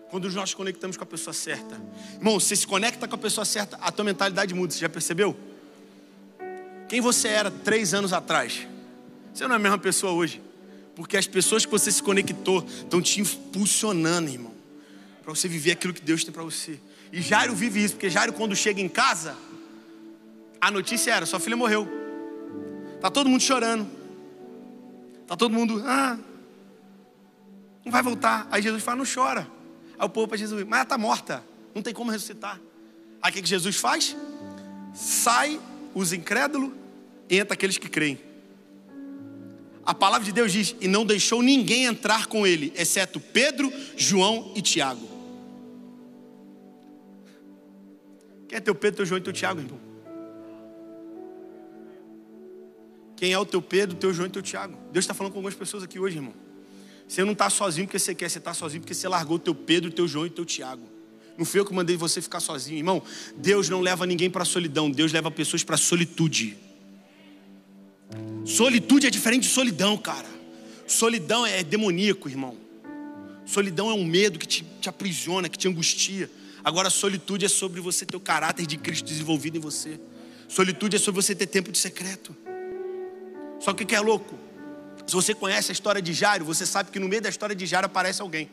[0.09, 1.81] quando nós conectamos com a pessoa certa.
[2.15, 5.37] Irmão, você se conecta com a pessoa certa, a tua mentalidade muda, você já percebeu?
[6.91, 8.67] Quem você era três anos atrás,
[9.33, 10.43] você não é a mesma pessoa hoje.
[10.97, 14.53] Porque as pessoas que você se conectou estão te impulsionando, irmão,
[15.23, 16.81] para você viver aquilo que Deus tem para você.
[17.13, 19.37] E Jairo vive isso, porque Jairo, quando chega em casa,
[20.61, 21.89] a notícia era: sua filha morreu.
[23.01, 23.89] Tá todo mundo chorando.
[25.29, 26.19] Tá todo mundo, ah,
[27.85, 28.49] não vai voltar.
[28.51, 29.49] Aí Jesus fala: não chora.
[29.97, 32.61] Aí o povo para Jesus, mas ela está morta, não tem como ressuscitar.
[33.23, 34.17] Aí o que, que Jesus faz?
[34.93, 35.61] Sai
[35.95, 36.80] os incrédulos,
[37.37, 38.19] entra aqueles que creem.
[39.85, 44.53] A palavra de Deus diz: E não deixou ninguém entrar com ele, exceto Pedro, João
[44.55, 45.09] e Tiago.
[48.49, 49.81] Quem é teu Pedro, teu João e teu Tiago, irmão?
[53.17, 54.79] Quem é o teu Pedro, teu João e teu Tiago?
[54.93, 56.35] Deus está falando com algumas pessoas aqui hoje, irmão.
[57.07, 59.91] Você não está sozinho porque você quer, você está sozinho porque você largou teu Pedro,
[59.91, 60.89] teu João e teu Tiago.
[61.37, 63.03] Não fui eu que mandei você ficar sozinho, irmão.
[63.37, 66.57] Deus não leva ninguém para a solidão, Deus leva pessoas para a solitude.
[68.45, 70.29] Solitude é diferente de solidão, cara.
[70.87, 72.57] Solidão é demoníaco, irmão.
[73.47, 76.31] Solidão é um medo que te, te aprisiona, que te angustia.
[76.65, 80.01] Agora, solitude é sobre você ter o caráter de Cristo desenvolvido em você.
[80.49, 82.37] Solitude é sobre você ter tempo de secreto.
[83.61, 84.37] Só que o que é louco?
[85.07, 87.67] Se você conhece a história de Jairo, você sabe que no meio da história de
[87.67, 88.49] Jairo aparece alguém.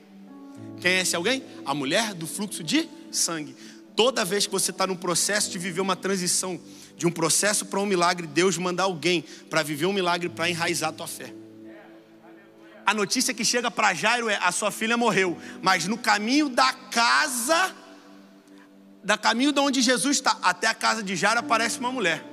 [0.80, 1.44] Quem é esse alguém?
[1.66, 3.56] A mulher do fluxo de sangue.
[3.96, 6.60] Toda vez que você está num processo de viver uma transição
[6.98, 10.90] de um processo para um milagre, Deus manda alguém para viver um milagre para enraizar
[10.90, 11.32] a tua fé.
[12.84, 16.74] A notícia que chega para Jairo é: a sua filha morreu, mas no caminho da
[16.74, 17.76] casa,
[19.04, 22.24] da caminho de onde Jesus está até a casa de Jairo aparece uma mulher.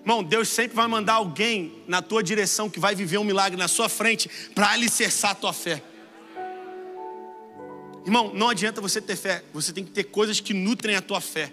[0.00, 3.66] Irmão, Deus sempre vai mandar alguém na tua direção que vai viver um milagre na
[3.66, 5.82] sua frente para alicerçar a tua fé.
[8.04, 11.20] Irmão, não adianta você ter fé, você tem que ter coisas que nutrem a tua
[11.20, 11.52] fé.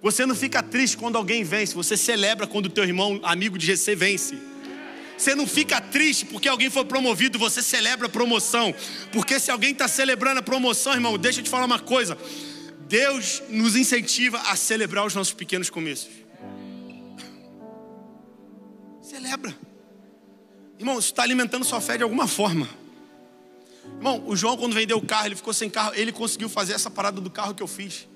[0.00, 3.66] Você não fica triste quando alguém vence, você celebra quando o teu irmão, amigo de
[3.66, 4.38] GC, vence.
[5.16, 8.72] Você não fica triste porque alguém foi promovido, você celebra a promoção.
[9.12, 12.16] Porque se alguém está celebrando a promoção, irmão, deixa eu te falar uma coisa.
[12.86, 16.08] Deus nos incentiva a celebrar os nossos pequenos começos.
[19.02, 19.56] Celebra.
[20.78, 22.68] Irmão, isso está alimentando sua fé de alguma forma.
[23.96, 26.88] Irmão, o João, quando vendeu o carro, ele ficou sem carro, ele conseguiu fazer essa
[26.88, 28.06] parada do carro que eu fiz.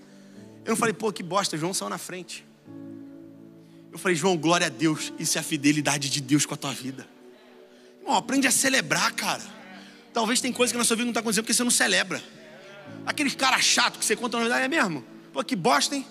[0.64, 2.44] Eu não falei, pô, que bosta, João saiu na frente.
[3.90, 6.72] Eu falei, João, glória a Deus, isso é a fidelidade de Deus com a tua
[6.72, 7.06] vida.
[8.00, 9.42] Irmão, aprende a celebrar, cara.
[10.12, 12.22] Talvez tem coisa que na sua vida não está acontecendo porque você não celebra.
[13.04, 15.04] Aqueles cara chato que você conta na verdade é mesmo.
[15.32, 16.06] Pô, que bosta, hein?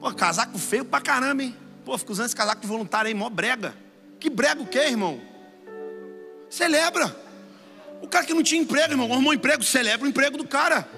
[0.00, 1.56] Pô, casaco feio pra caramba, hein?
[1.84, 3.74] Pô, fico usando esse casaco de voluntário aí, mó brega.
[4.18, 5.20] Que brega o quê, irmão?
[6.48, 7.16] Celebra.
[8.00, 10.88] O cara que não tinha emprego, irmão, arrumou um emprego, celebra o emprego do cara.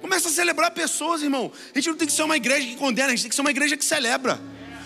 [0.00, 1.50] Começa a celebrar pessoas, irmão.
[1.74, 3.40] A gente não tem que ser uma igreja que condena, a gente tem que ser
[3.40, 4.40] uma igreja que celebra.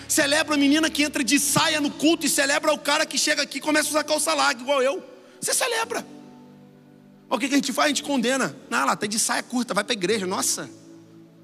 [0.09, 3.43] Celebra a menina que entra de saia no culto e celebra o cara que chega
[3.43, 5.03] aqui e começa a usar calça larga, igual eu.
[5.41, 6.07] Você celebra.
[7.29, 7.87] O que, que a gente faz?
[7.87, 8.55] A gente condena.
[8.69, 10.27] Não, lá, tá de saia curta, vai para a igreja.
[10.27, 10.69] Nossa,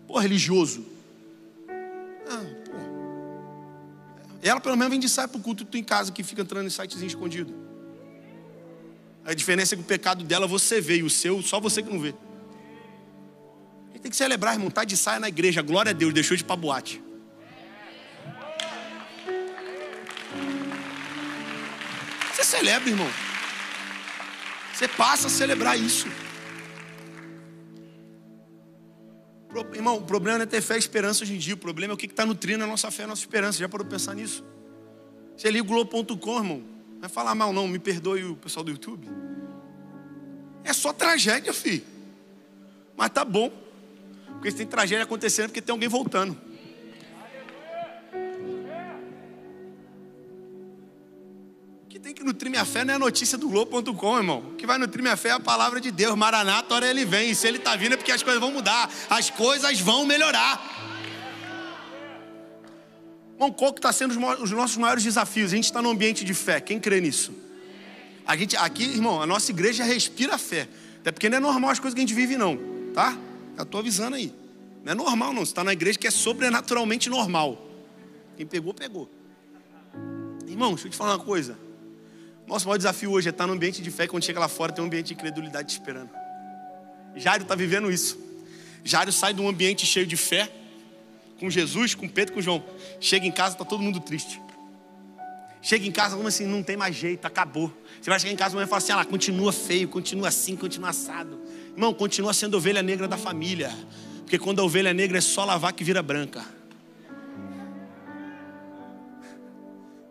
[0.06, 0.84] pô, religioso.
[2.28, 2.78] Ah, pô.
[4.42, 6.66] Ela pelo menos vem de saia para o culto, tu em casa que fica entrando
[6.66, 7.54] em sitezinho escondido.
[9.24, 11.90] A diferença é que o pecado dela você vê e o seu só você que
[11.90, 12.14] não vê.
[13.99, 14.70] Gente tem que celebrar, irmão.
[14.70, 17.03] Tá de saia na igreja, glória a Deus, deixou de ir para boate.
[22.32, 23.11] Você celebra, irmão.
[24.72, 26.07] Você passa a celebrar isso.
[29.74, 31.55] Irmão, o problema não é ter fé e esperança hoje em dia.
[31.55, 33.59] O problema é o que está nutrindo a nossa fé a nossa esperança.
[33.59, 34.44] Já parou para pensar nisso?
[35.36, 36.62] Você liga o Globo.com, irmão.
[36.92, 37.66] Não vai falar mal, não.
[37.66, 39.09] Me perdoe o pessoal do YouTube.
[40.62, 41.82] É só tragédia, filho.
[42.96, 43.66] Mas tá bom.
[44.39, 46.36] Porque tem tragédia acontecendo, porque tem alguém voltando.
[51.99, 54.39] que tem que nutrir minha fé não é a notícia do Globo.com, irmão.
[54.53, 56.14] O que vai nutrir minha fé é a palavra de Deus.
[56.14, 57.30] Maranata, hora ele vem.
[57.30, 58.89] E se ele está vindo é porque as coisas vão mudar.
[59.11, 60.62] As coisas vão melhorar.
[63.34, 65.53] Irmão, qual que está sendo os nossos maiores desafios?
[65.53, 66.61] A gente está no ambiente de fé.
[66.61, 67.32] Quem crê nisso?
[68.24, 70.68] A gente, aqui, irmão, a nossa igreja respira fé.
[71.01, 72.59] Até porque não é normal as coisas que a gente vive, não.
[72.95, 73.16] Tá?
[73.59, 74.32] Já estou avisando aí.
[74.84, 75.44] Não é normal, não.
[75.44, 77.61] Você está na igreja que é sobrenaturalmente normal.
[78.36, 79.11] Quem pegou, pegou.
[80.46, 81.59] Irmão, deixa eu te falar uma coisa.
[82.46, 84.82] Nosso maior desafio hoje é estar no ambiente de fé, quando chega lá fora tem
[84.82, 86.09] um ambiente de incredulidade te esperando.
[87.16, 88.16] Jairo está vivendo isso.
[88.84, 90.48] Jairo sai de um ambiente cheio de fé,
[91.40, 92.64] com Jesus, com Pedro, com João.
[93.00, 94.40] Chega em casa, está todo mundo triste.
[95.61, 97.72] Chega em casa, como assim, não tem mais jeito, acabou.
[98.00, 100.90] Você vai chegar em casa e fala assim: ah, lá, continua feio, continua assim, continua
[100.90, 101.40] assado.
[101.79, 103.72] Irmão, continua sendo ovelha negra da família.
[104.22, 106.45] Porque quando a ovelha negra é só lavar que vira branca.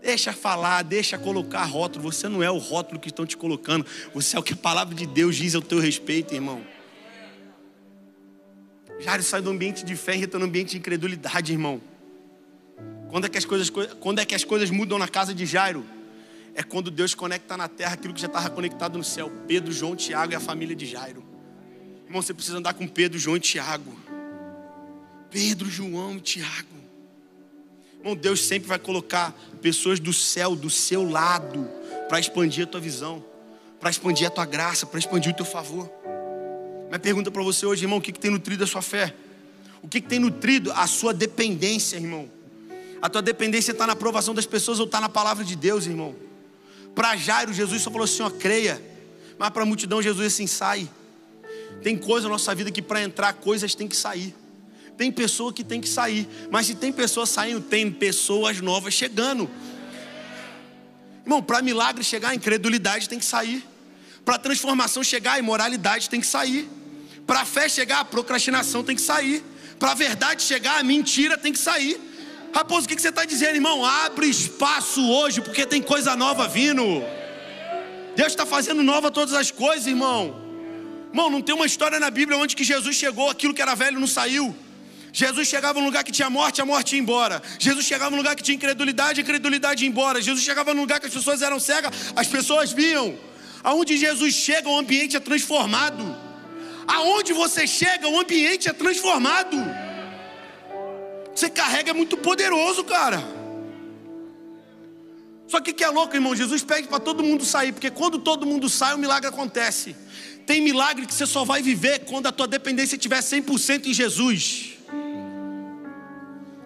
[0.01, 2.09] Deixa falar, deixa colocar rótulo.
[2.09, 3.85] Você não é o rótulo que estão te colocando.
[4.13, 6.61] Você é o que a palavra de Deus diz ao teu respeito, irmão.
[9.01, 11.81] Jairo sai do ambiente de fé e entra no ambiente de incredulidade, irmão.
[13.09, 15.85] Quando é, que as coisas, quando é que as coisas mudam na casa de Jairo?
[16.55, 19.29] É quando Deus conecta na terra aquilo que já estava conectado no céu.
[19.45, 21.35] Pedro, João, Tiago e a família de Jairo.
[22.07, 23.93] Irmão, você precisa andar com Pedro, João e Tiago.
[25.29, 26.77] Pedro, João e Tiago.
[27.99, 31.69] Irmão, Deus sempre vai colocar pessoas do céu, do seu lado,
[32.07, 33.23] para expandir a tua visão,
[33.79, 35.91] para expandir a tua graça, para expandir o teu favor.
[36.87, 39.13] Minha pergunta para você hoje, irmão, o que, que tem nutrido a sua fé?
[39.83, 42.31] O que, que tem nutrido a sua dependência, irmão?
[43.01, 46.15] A tua dependência está na aprovação das pessoas ou está na palavra de Deus, irmão?
[46.95, 48.81] Para Jairo, Jesus só falou assim: ó, creia.
[49.37, 50.89] Mas para a multidão, Jesus assim, sai.
[51.81, 54.35] Tem coisa na nossa vida que para entrar, coisas tem que sair.
[54.97, 56.27] Tem pessoa que tem que sair.
[56.49, 59.49] Mas se tem pessoas saindo, tem pessoas novas chegando.
[61.23, 63.63] Irmão, para milagre chegar, a incredulidade tem que sair.
[64.25, 66.67] Para transformação chegar, a imoralidade tem que sair.
[67.27, 69.43] Para fé chegar, a procrastinação tem que sair.
[69.77, 71.99] Para a verdade chegar, a mentira tem que sair.
[72.53, 73.85] Raposo, o que você está dizendo, irmão?
[73.85, 76.83] Abre espaço hoje, porque tem coisa nova vindo.
[78.15, 80.46] Deus está fazendo nova todas as coisas, irmão.
[81.17, 83.99] Irmão, não tem uma história na Bíblia onde que Jesus chegou, aquilo que era velho
[83.99, 84.55] não saiu.
[85.11, 87.41] Jesus chegava num lugar que tinha morte, a morte ia embora.
[87.57, 90.21] Jesus chegava num lugar que tinha incredulidade, a incredulidade ia embora.
[90.21, 93.17] Jesus chegava num lugar que as pessoas eram cegas, as pessoas viam.
[93.63, 96.15] Aonde Jesus chega, o ambiente é transformado.
[96.87, 99.57] Aonde você chega, o ambiente é transformado.
[101.33, 103.23] Você carrega é muito poderoso, cara.
[105.47, 106.35] Só que que é louco, irmão?
[106.35, 109.95] Jesus pede para todo mundo sair, porque quando todo mundo sai, o milagre acontece.
[110.47, 114.77] Tem milagre que você só vai viver quando a tua dependência estiver 100% em Jesus.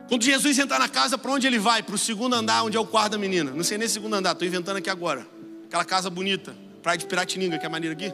[0.07, 1.81] Quando Jesus entrar na casa, para onde ele vai?
[1.81, 3.49] Para o segundo andar, onde é o quarto da menina.
[3.49, 5.25] Não sei nem segundo andar, estou inventando aqui agora.
[5.65, 6.55] Aquela casa bonita.
[6.83, 8.13] Praia de Piratininga, que é maneira aqui.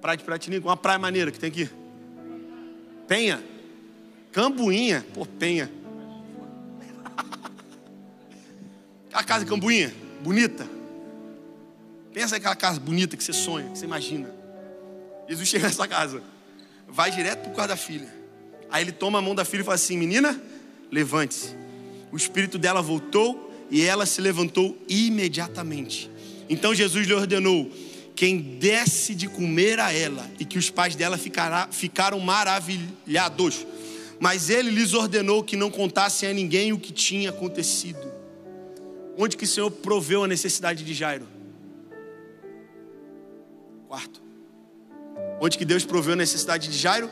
[0.00, 1.70] Praia de Piratininga, uma praia maneira que tem aqui.
[3.06, 3.40] Penha.
[4.32, 5.06] Cambuinha.
[5.14, 5.70] Pô, Penha.
[9.06, 10.66] Aquela casa Cambuinha, bonita.
[12.12, 14.37] Pensa naquela casa bonita que você sonha, que você imagina.
[15.28, 16.22] Jesus chega nessa casa,
[16.88, 18.08] vai direto para o quarto da filha.
[18.70, 20.40] Aí ele toma a mão da filha e fala assim: Menina,
[20.90, 21.54] levante-se.
[22.10, 26.10] O espírito dela voltou e ela se levantou imediatamente.
[26.48, 27.70] Então Jesus lhe ordenou:
[28.14, 33.66] quem desse de comer a ela, e que os pais dela ficará, ficaram maravilhados.
[34.18, 38.10] Mas ele lhes ordenou que não contassem a ninguém o que tinha acontecido.
[39.16, 41.28] Onde que o Senhor proveu a necessidade de Jairo?
[43.86, 44.27] Quarto.
[45.40, 47.10] Onde que Deus proveu a necessidade de Jairo?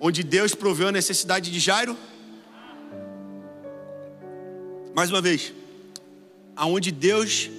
[0.00, 1.96] Onde Deus proveu a necessidade de Jairo?
[4.94, 5.52] Mais uma vez.
[6.56, 7.50] Aonde Deus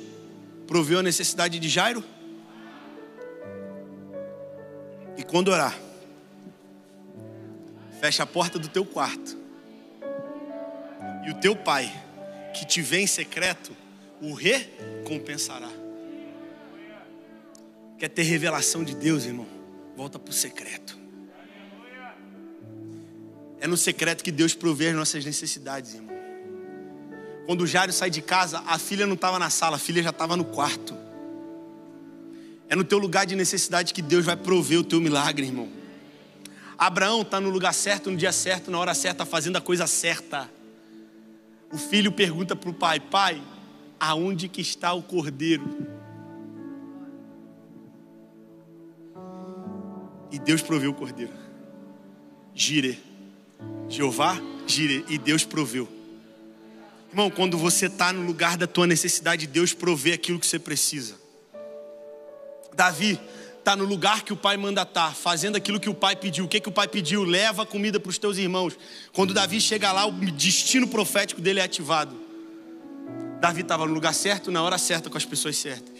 [0.68, 2.04] proveu a necessidade de Jairo?
[5.18, 5.78] E quando orar,
[8.02, 9.38] fecha a porta do teu quarto.
[11.26, 11.91] E o teu pai,
[12.54, 13.76] que te vê em secreto,
[14.22, 15.85] o recompensará.
[18.06, 19.47] Quer ter revelação de Deus, irmão?
[19.97, 20.95] Volta para o secreto.
[23.60, 26.16] É no secreto que Deus provê as nossas necessidades, irmão.
[27.47, 30.12] Quando o Jairo sai de casa, a filha não estava na sala, a filha já
[30.12, 30.95] estava no quarto.
[32.70, 35.68] É no teu lugar de necessidade que Deus vai prover o teu milagre, irmão.
[36.78, 40.47] Abraão está no lugar certo, no dia certo, na hora certa, fazendo a coisa certa.
[41.74, 43.41] O filho pergunta para o pai: Pai,
[43.99, 45.95] aonde que está o cordeiro?
[50.32, 51.34] E Deus proveu o cordeiro.
[52.53, 53.01] Gire.
[53.89, 55.05] Jeová, gire.
[55.09, 55.88] E Deus proveu.
[57.09, 61.15] Irmão, quando você está no lugar da tua necessidade, Deus provê aquilo que você precisa.
[62.76, 63.19] Davi
[63.57, 66.45] está no lugar que o pai manda estar, tá, fazendo aquilo que o pai pediu.
[66.45, 67.23] O que, que o pai pediu?
[67.23, 68.78] Leva comida para os teus irmãos.
[69.13, 72.15] Quando Davi chega lá, o destino profético dele é ativado.
[73.39, 75.95] Davi estava no lugar certo, na hora certa, com as pessoas certas.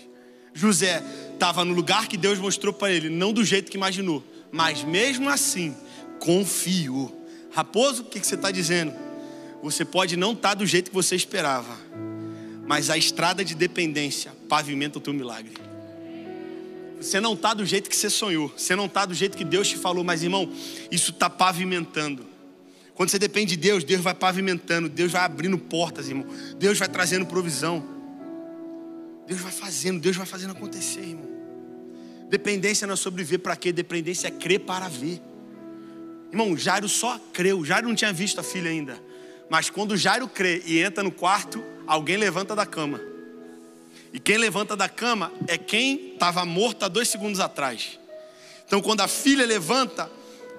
[0.56, 1.04] José
[1.34, 5.30] estava no lugar que Deus mostrou para ele, não do jeito que imaginou, mas mesmo
[5.30, 5.76] assim,
[6.18, 7.28] confiou.
[7.52, 8.94] Raposo, o que, você está dizendo?
[9.62, 11.78] Você pode não estar tá do jeito que você esperava,
[12.66, 15.54] mas a estrada de dependência pavimenta o teu milagre.
[17.02, 19.68] Você não está do jeito que você sonhou, você não está do jeito que Deus
[19.68, 20.50] te falou, mas irmão,
[20.90, 22.26] isso está pavimentando.
[22.94, 26.26] Quando você depende de Deus, Deus vai pavimentando, Deus vai abrindo portas, irmão.
[26.58, 27.95] Deus vai trazendo provisão.
[29.28, 31.36] Deus vai fazendo, Deus vai fazendo acontecer, irmão.
[32.30, 35.22] Dependência não é sobre ver para quê, dependência é crer para ver.
[36.32, 39.02] Irmão, Jairo só creu, Jairo não tinha visto a filha ainda.
[39.50, 43.00] Mas quando Jairo crê e entra no quarto, alguém levanta da cama.
[44.12, 48.00] E quem levanta da cama é quem estava morto há dois segundos atrás.
[48.66, 50.10] Então, quando a filha levanta,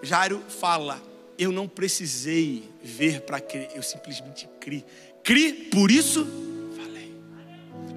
[0.03, 1.03] Jairo fala:
[1.39, 4.85] Eu não precisei ver para crer, eu simplesmente criei.
[5.23, 6.27] Cri, por isso.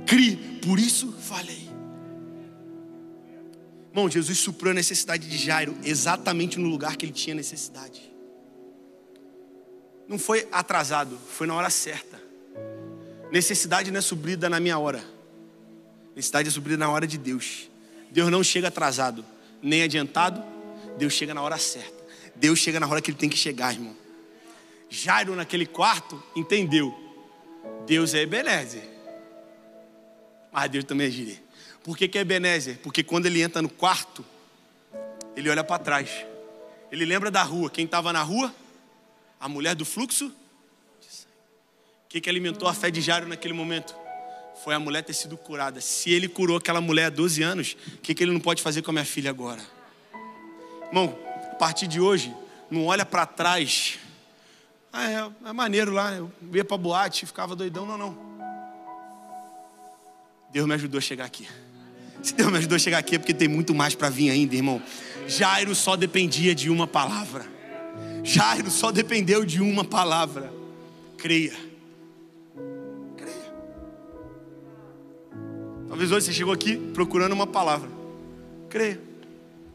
[0.09, 0.35] Cri,
[0.65, 1.69] por isso falei.
[3.89, 8.09] Irmão, Jesus supriu a necessidade de Jairo exatamente no lugar que ele tinha necessidade
[10.09, 12.19] não foi atrasado, foi na hora certa.
[13.31, 15.03] Necessidade não é suprida na minha hora.
[16.15, 17.69] Necessidade é suprida na hora de Deus.
[18.09, 19.23] Deus não chega atrasado,
[19.61, 20.43] nem adiantado.
[20.97, 22.03] Deus chega na hora certa.
[22.35, 23.95] Deus chega na hora que ele tem que chegar, irmão.
[24.89, 26.91] Jairo, naquele quarto, entendeu.
[27.85, 28.81] Deus é Ebenezer.
[30.51, 31.39] Mas Deus também é Jireh.
[31.83, 32.79] Por que, que é Ebenezer?
[32.83, 34.25] Porque quando ele entra no quarto,
[35.35, 36.25] ele olha para trás.
[36.91, 37.69] Ele lembra da rua.
[37.69, 38.53] Quem estava na rua?
[39.39, 40.27] A mulher do fluxo
[40.99, 41.33] de sangue.
[42.05, 43.95] O que, que alimentou a fé de Jairo naquele momento?
[44.63, 45.79] Foi a mulher ter sido curada.
[45.79, 48.81] Se ele curou aquela mulher há 12 anos, o que, que ele não pode fazer
[48.81, 49.61] com a minha filha agora?
[50.87, 51.17] Irmão,
[51.51, 52.33] a partir de hoje,
[52.69, 53.99] não olha para trás.
[54.91, 57.85] Ah, é, é, maneiro lá, eu ia para boate, ficava doidão.
[57.85, 58.28] Não, não.
[60.51, 61.47] Deus me ajudou a chegar aqui.
[62.21, 64.55] Se Deus me ajudou a chegar aqui é porque tem muito mais para vir ainda,
[64.55, 64.81] irmão.
[65.27, 67.45] Jairo só dependia de uma palavra.
[68.23, 70.51] Jairo só dependeu de uma palavra:
[71.17, 71.53] creia.
[73.15, 73.53] Creia.
[75.87, 77.89] Talvez hoje você chegou aqui procurando uma palavra.
[78.69, 78.99] Creia.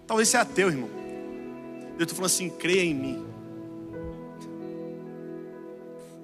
[0.06, 0.90] Talvez você é ateu, irmão.
[1.98, 3.24] Eu estou falando assim: creia em mim.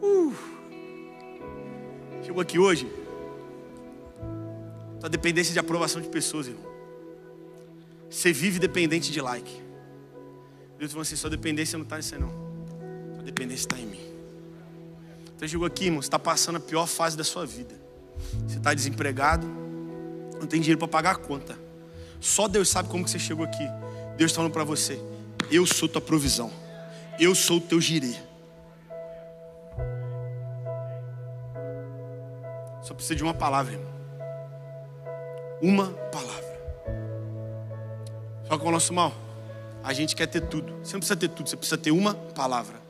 [0.03, 0.35] Uh.
[2.25, 3.00] Chegou aqui hoje.
[5.01, 6.71] Tua dependência de aprovação de pessoas, irmão.
[8.11, 9.63] Você vive dependente de like.
[10.79, 13.23] Deus falou assim: sua dependência não está nisso aí, não.
[13.25, 14.01] dependência está em mim.
[15.39, 17.75] Você chegou aqui, irmão, você está passando a pior fase da sua vida.
[18.47, 19.47] Você está desempregado,
[20.39, 21.59] não tem dinheiro para pagar a conta.
[22.21, 23.67] Só Deus sabe como que você chegou aqui.
[24.19, 25.01] Deus está falando para você:
[25.51, 26.53] Eu sou tua provisão,
[27.19, 28.15] eu sou o teu girê.
[32.83, 33.90] Só precisa de uma palavra, irmão.
[35.63, 36.51] Uma palavra.
[38.49, 39.15] Só que o nosso mal,
[39.83, 40.75] a gente quer ter tudo.
[40.83, 42.81] Você não precisa ter tudo, você precisa ter uma palavra.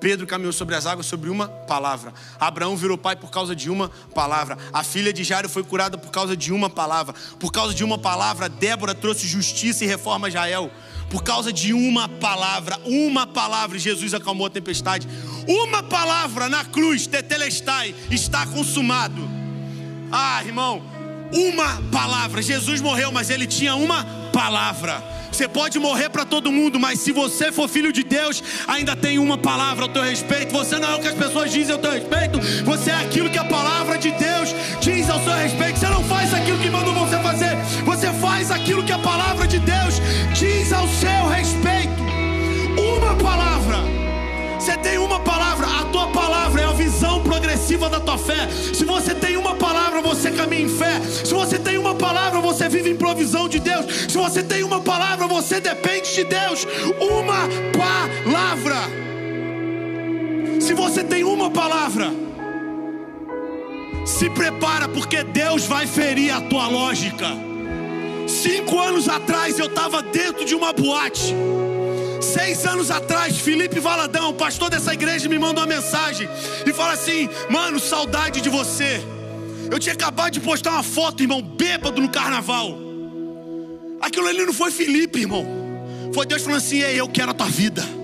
[0.00, 2.14] Pedro caminhou sobre as águas sobre uma palavra.
[2.38, 4.56] Abraão virou pai por causa de uma palavra.
[4.72, 7.14] A filha de Jairo foi curada por causa de uma palavra.
[7.38, 10.70] Por causa de uma palavra, Débora trouxe justiça e reforma a Jael.
[11.10, 15.06] Por causa de uma palavra, uma palavra, Jesus acalmou a tempestade.
[15.46, 19.28] Uma palavra na cruz, tetelestai, está consumado.
[20.10, 20.82] Ah, irmão,
[21.32, 22.42] uma palavra.
[22.42, 25.02] Jesus morreu, mas ele tinha uma palavra.
[25.30, 29.18] Você pode morrer para todo mundo, mas se você for filho de Deus, ainda tem
[29.18, 30.52] uma palavra ao teu respeito.
[30.52, 33.38] Você não é o que as pessoas dizem ao teu respeito, você é aquilo que
[33.38, 35.78] a palavra de Deus diz ao seu respeito.
[35.78, 39.58] Você não faz aquilo que mandou você fazer, você faz aquilo que a palavra de
[39.60, 39.94] Deus
[40.34, 42.00] diz ao seu respeito.
[42.76, 44.09] Uma palavra.
[44.60, 48.46] Você tem uma palavra, a tua palavra é a visão progressiva da tua fé.
[48.74, 51.00] Se você tem uma palavra, você caminha em fé.
[51.00, 53.86] Se você tem uma palavra, você vive em provisão de Deus.
[54.10, 56.66] Se você tem uma palavra, você depende de Deus.
[57.00, 58.76] Uma palavra.
[60.60, 62.12] Se você tem uma palavra,
[64.04, 67.28] se prepara, porque Deus vai ferir a tua lógica.
[68.28, 71.34] Cinco anos atrás eu estava dentro de uma boate.
[72.20, 76.28] Seis anos atrás, Felipe Valadão, pastor dessa igreja, me mandou uma mensagem
[76.66, 79.02] e fala assim: Mano, saudade de você.
[79.70, 82.76] Eu tinha acabado de postar uma foto, irmão, bêbado no carnaval.
[84.00, 85.46] Aquilo ali não foi Felipe, irmão.
[86.12, 87.99] Foi Deus falando assim: Ei, eu quero a tua vida.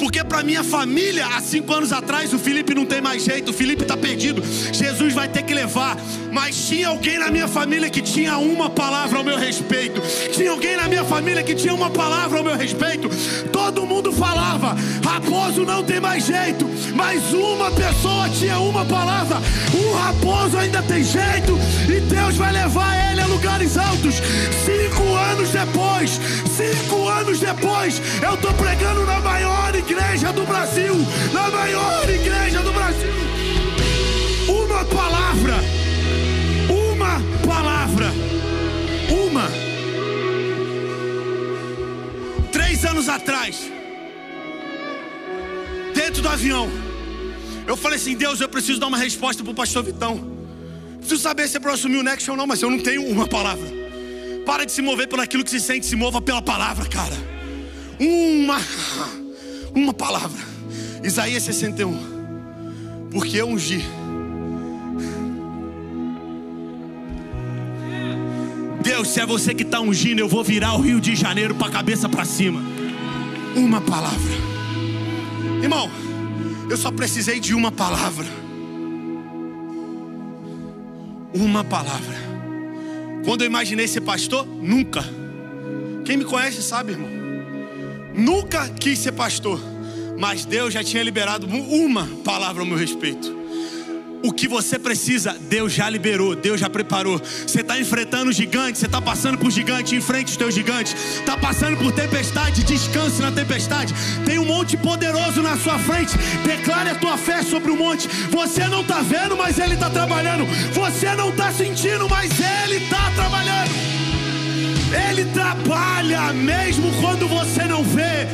[0.00, 3.52] Porque para minha família, há cinco anos atrás, o Felipe não tem mais jeito, o
[3.52, 4.42] Felipe está perdido.
[4.72, 5.94] Jesus vai ter que levar.
[6.32, 10.00] Mas tinha alguém na minha família que tinha uma palavra ao meu respeito.
[10.32, 13.10] Tinha alguém na minha família que tinha uma palavra ao meu respeito.
[13.52, 14.74] Todo mundo falava:
[15.04, 16.66] raposo não tem mais jeito.
[16.94, 19.36] Mas uma pessoa tinha uma palavra.
[19.74, 21.58] O raposo ainda tem jeito.
[21.88, 24.14] E Deus vai levar ele a lugares altos.
[24.64, 25.79] Cinco anos depois,
[27.60, 30.94] depois, eu estou pregando na maior igreja do Brasil,
[31.30, 33.12] na maior igreja do Brasil.
[34.48, 35.56] Uma palavra,
[36.70, 38.06] uma palavra,
[39.10, 39.42] uma.
[42.50, 43.70] Três anos atrás,
[45.94, 46.70] dentro do avião,
[47.66, 50.38] eu falei assim: Deus, eu preciso dar uma resposta para o pastor Vitão.
[50.98, 53.28] Preciso saber se é para assumir o Next ou não, mas eu não tenho uma
[53.28, 53.68] palavra.
[54.46, 57.39] Para de se mover pelo aquilo que se sente, se mova pela palavra, cara.
[58.00, 58.58] Uma
[59.74, 60.40] uma palavra.
[61.02, 63.08] Isaías 61.
[63.10, 63.82] Porque eu ungi.
[68.82, 71.68] Deus, se é você que está ungindo, eu vou virar o Rio de Janeiro para
[71.68, 72.60] a cabeça para cima.
[73.54, 74.32] Uma palavra.
[75.62, 75.90] Irmão,
[76.68, 78.26] eu só precisei de uma palavra.
[81.34, 82.18] Uma palavra.
[83.24, 85.04] Quando eu imaginei ser pastor, nunca.
[86.04, 87.19] Quem me conhece sabe, irmão.
[88.14, 89.60] Nunca quis ser pastor,
[90.18, 93.40] mas Deus já tinha liberado uma palavra ao meu respeito.
[94.22, 97.18] O que você precisa, Deus já liberou, Deus já preparou.
[97.18, 100.94] Você está enfrentando gigantes, você está passando por gigante, enfrente os teus gigantes.
[101.20, 103.94] Está passando por tempestade, descanse na tempestade.
[104.26, 106.18] Tem um monte poderoso na sua frente.
[106.44, 108.08] Declare a tua fé sobre o monte.
[108.30, 110.44] Você não está vendo, mas Ele está trabalhando.
[110.74, 114.09] Você não está sentindo, mas Ele está trabalhando.
[114.92, 118.26] Ele trabalha mesmo quando você não vê.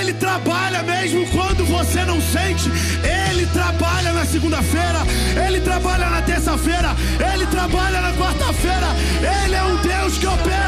[0.00, 2.70] Ele trabalha mesmo quando você não sente.
[3.02, 5.00] Ele trabalha na segunda-feira.
[5.46, 6.94] Ele trabalha na terça-feira.
[7.32, 8.88] Ele trabalha na quarta-feira.
[9.44, 10.64] Ele é um Deus que opera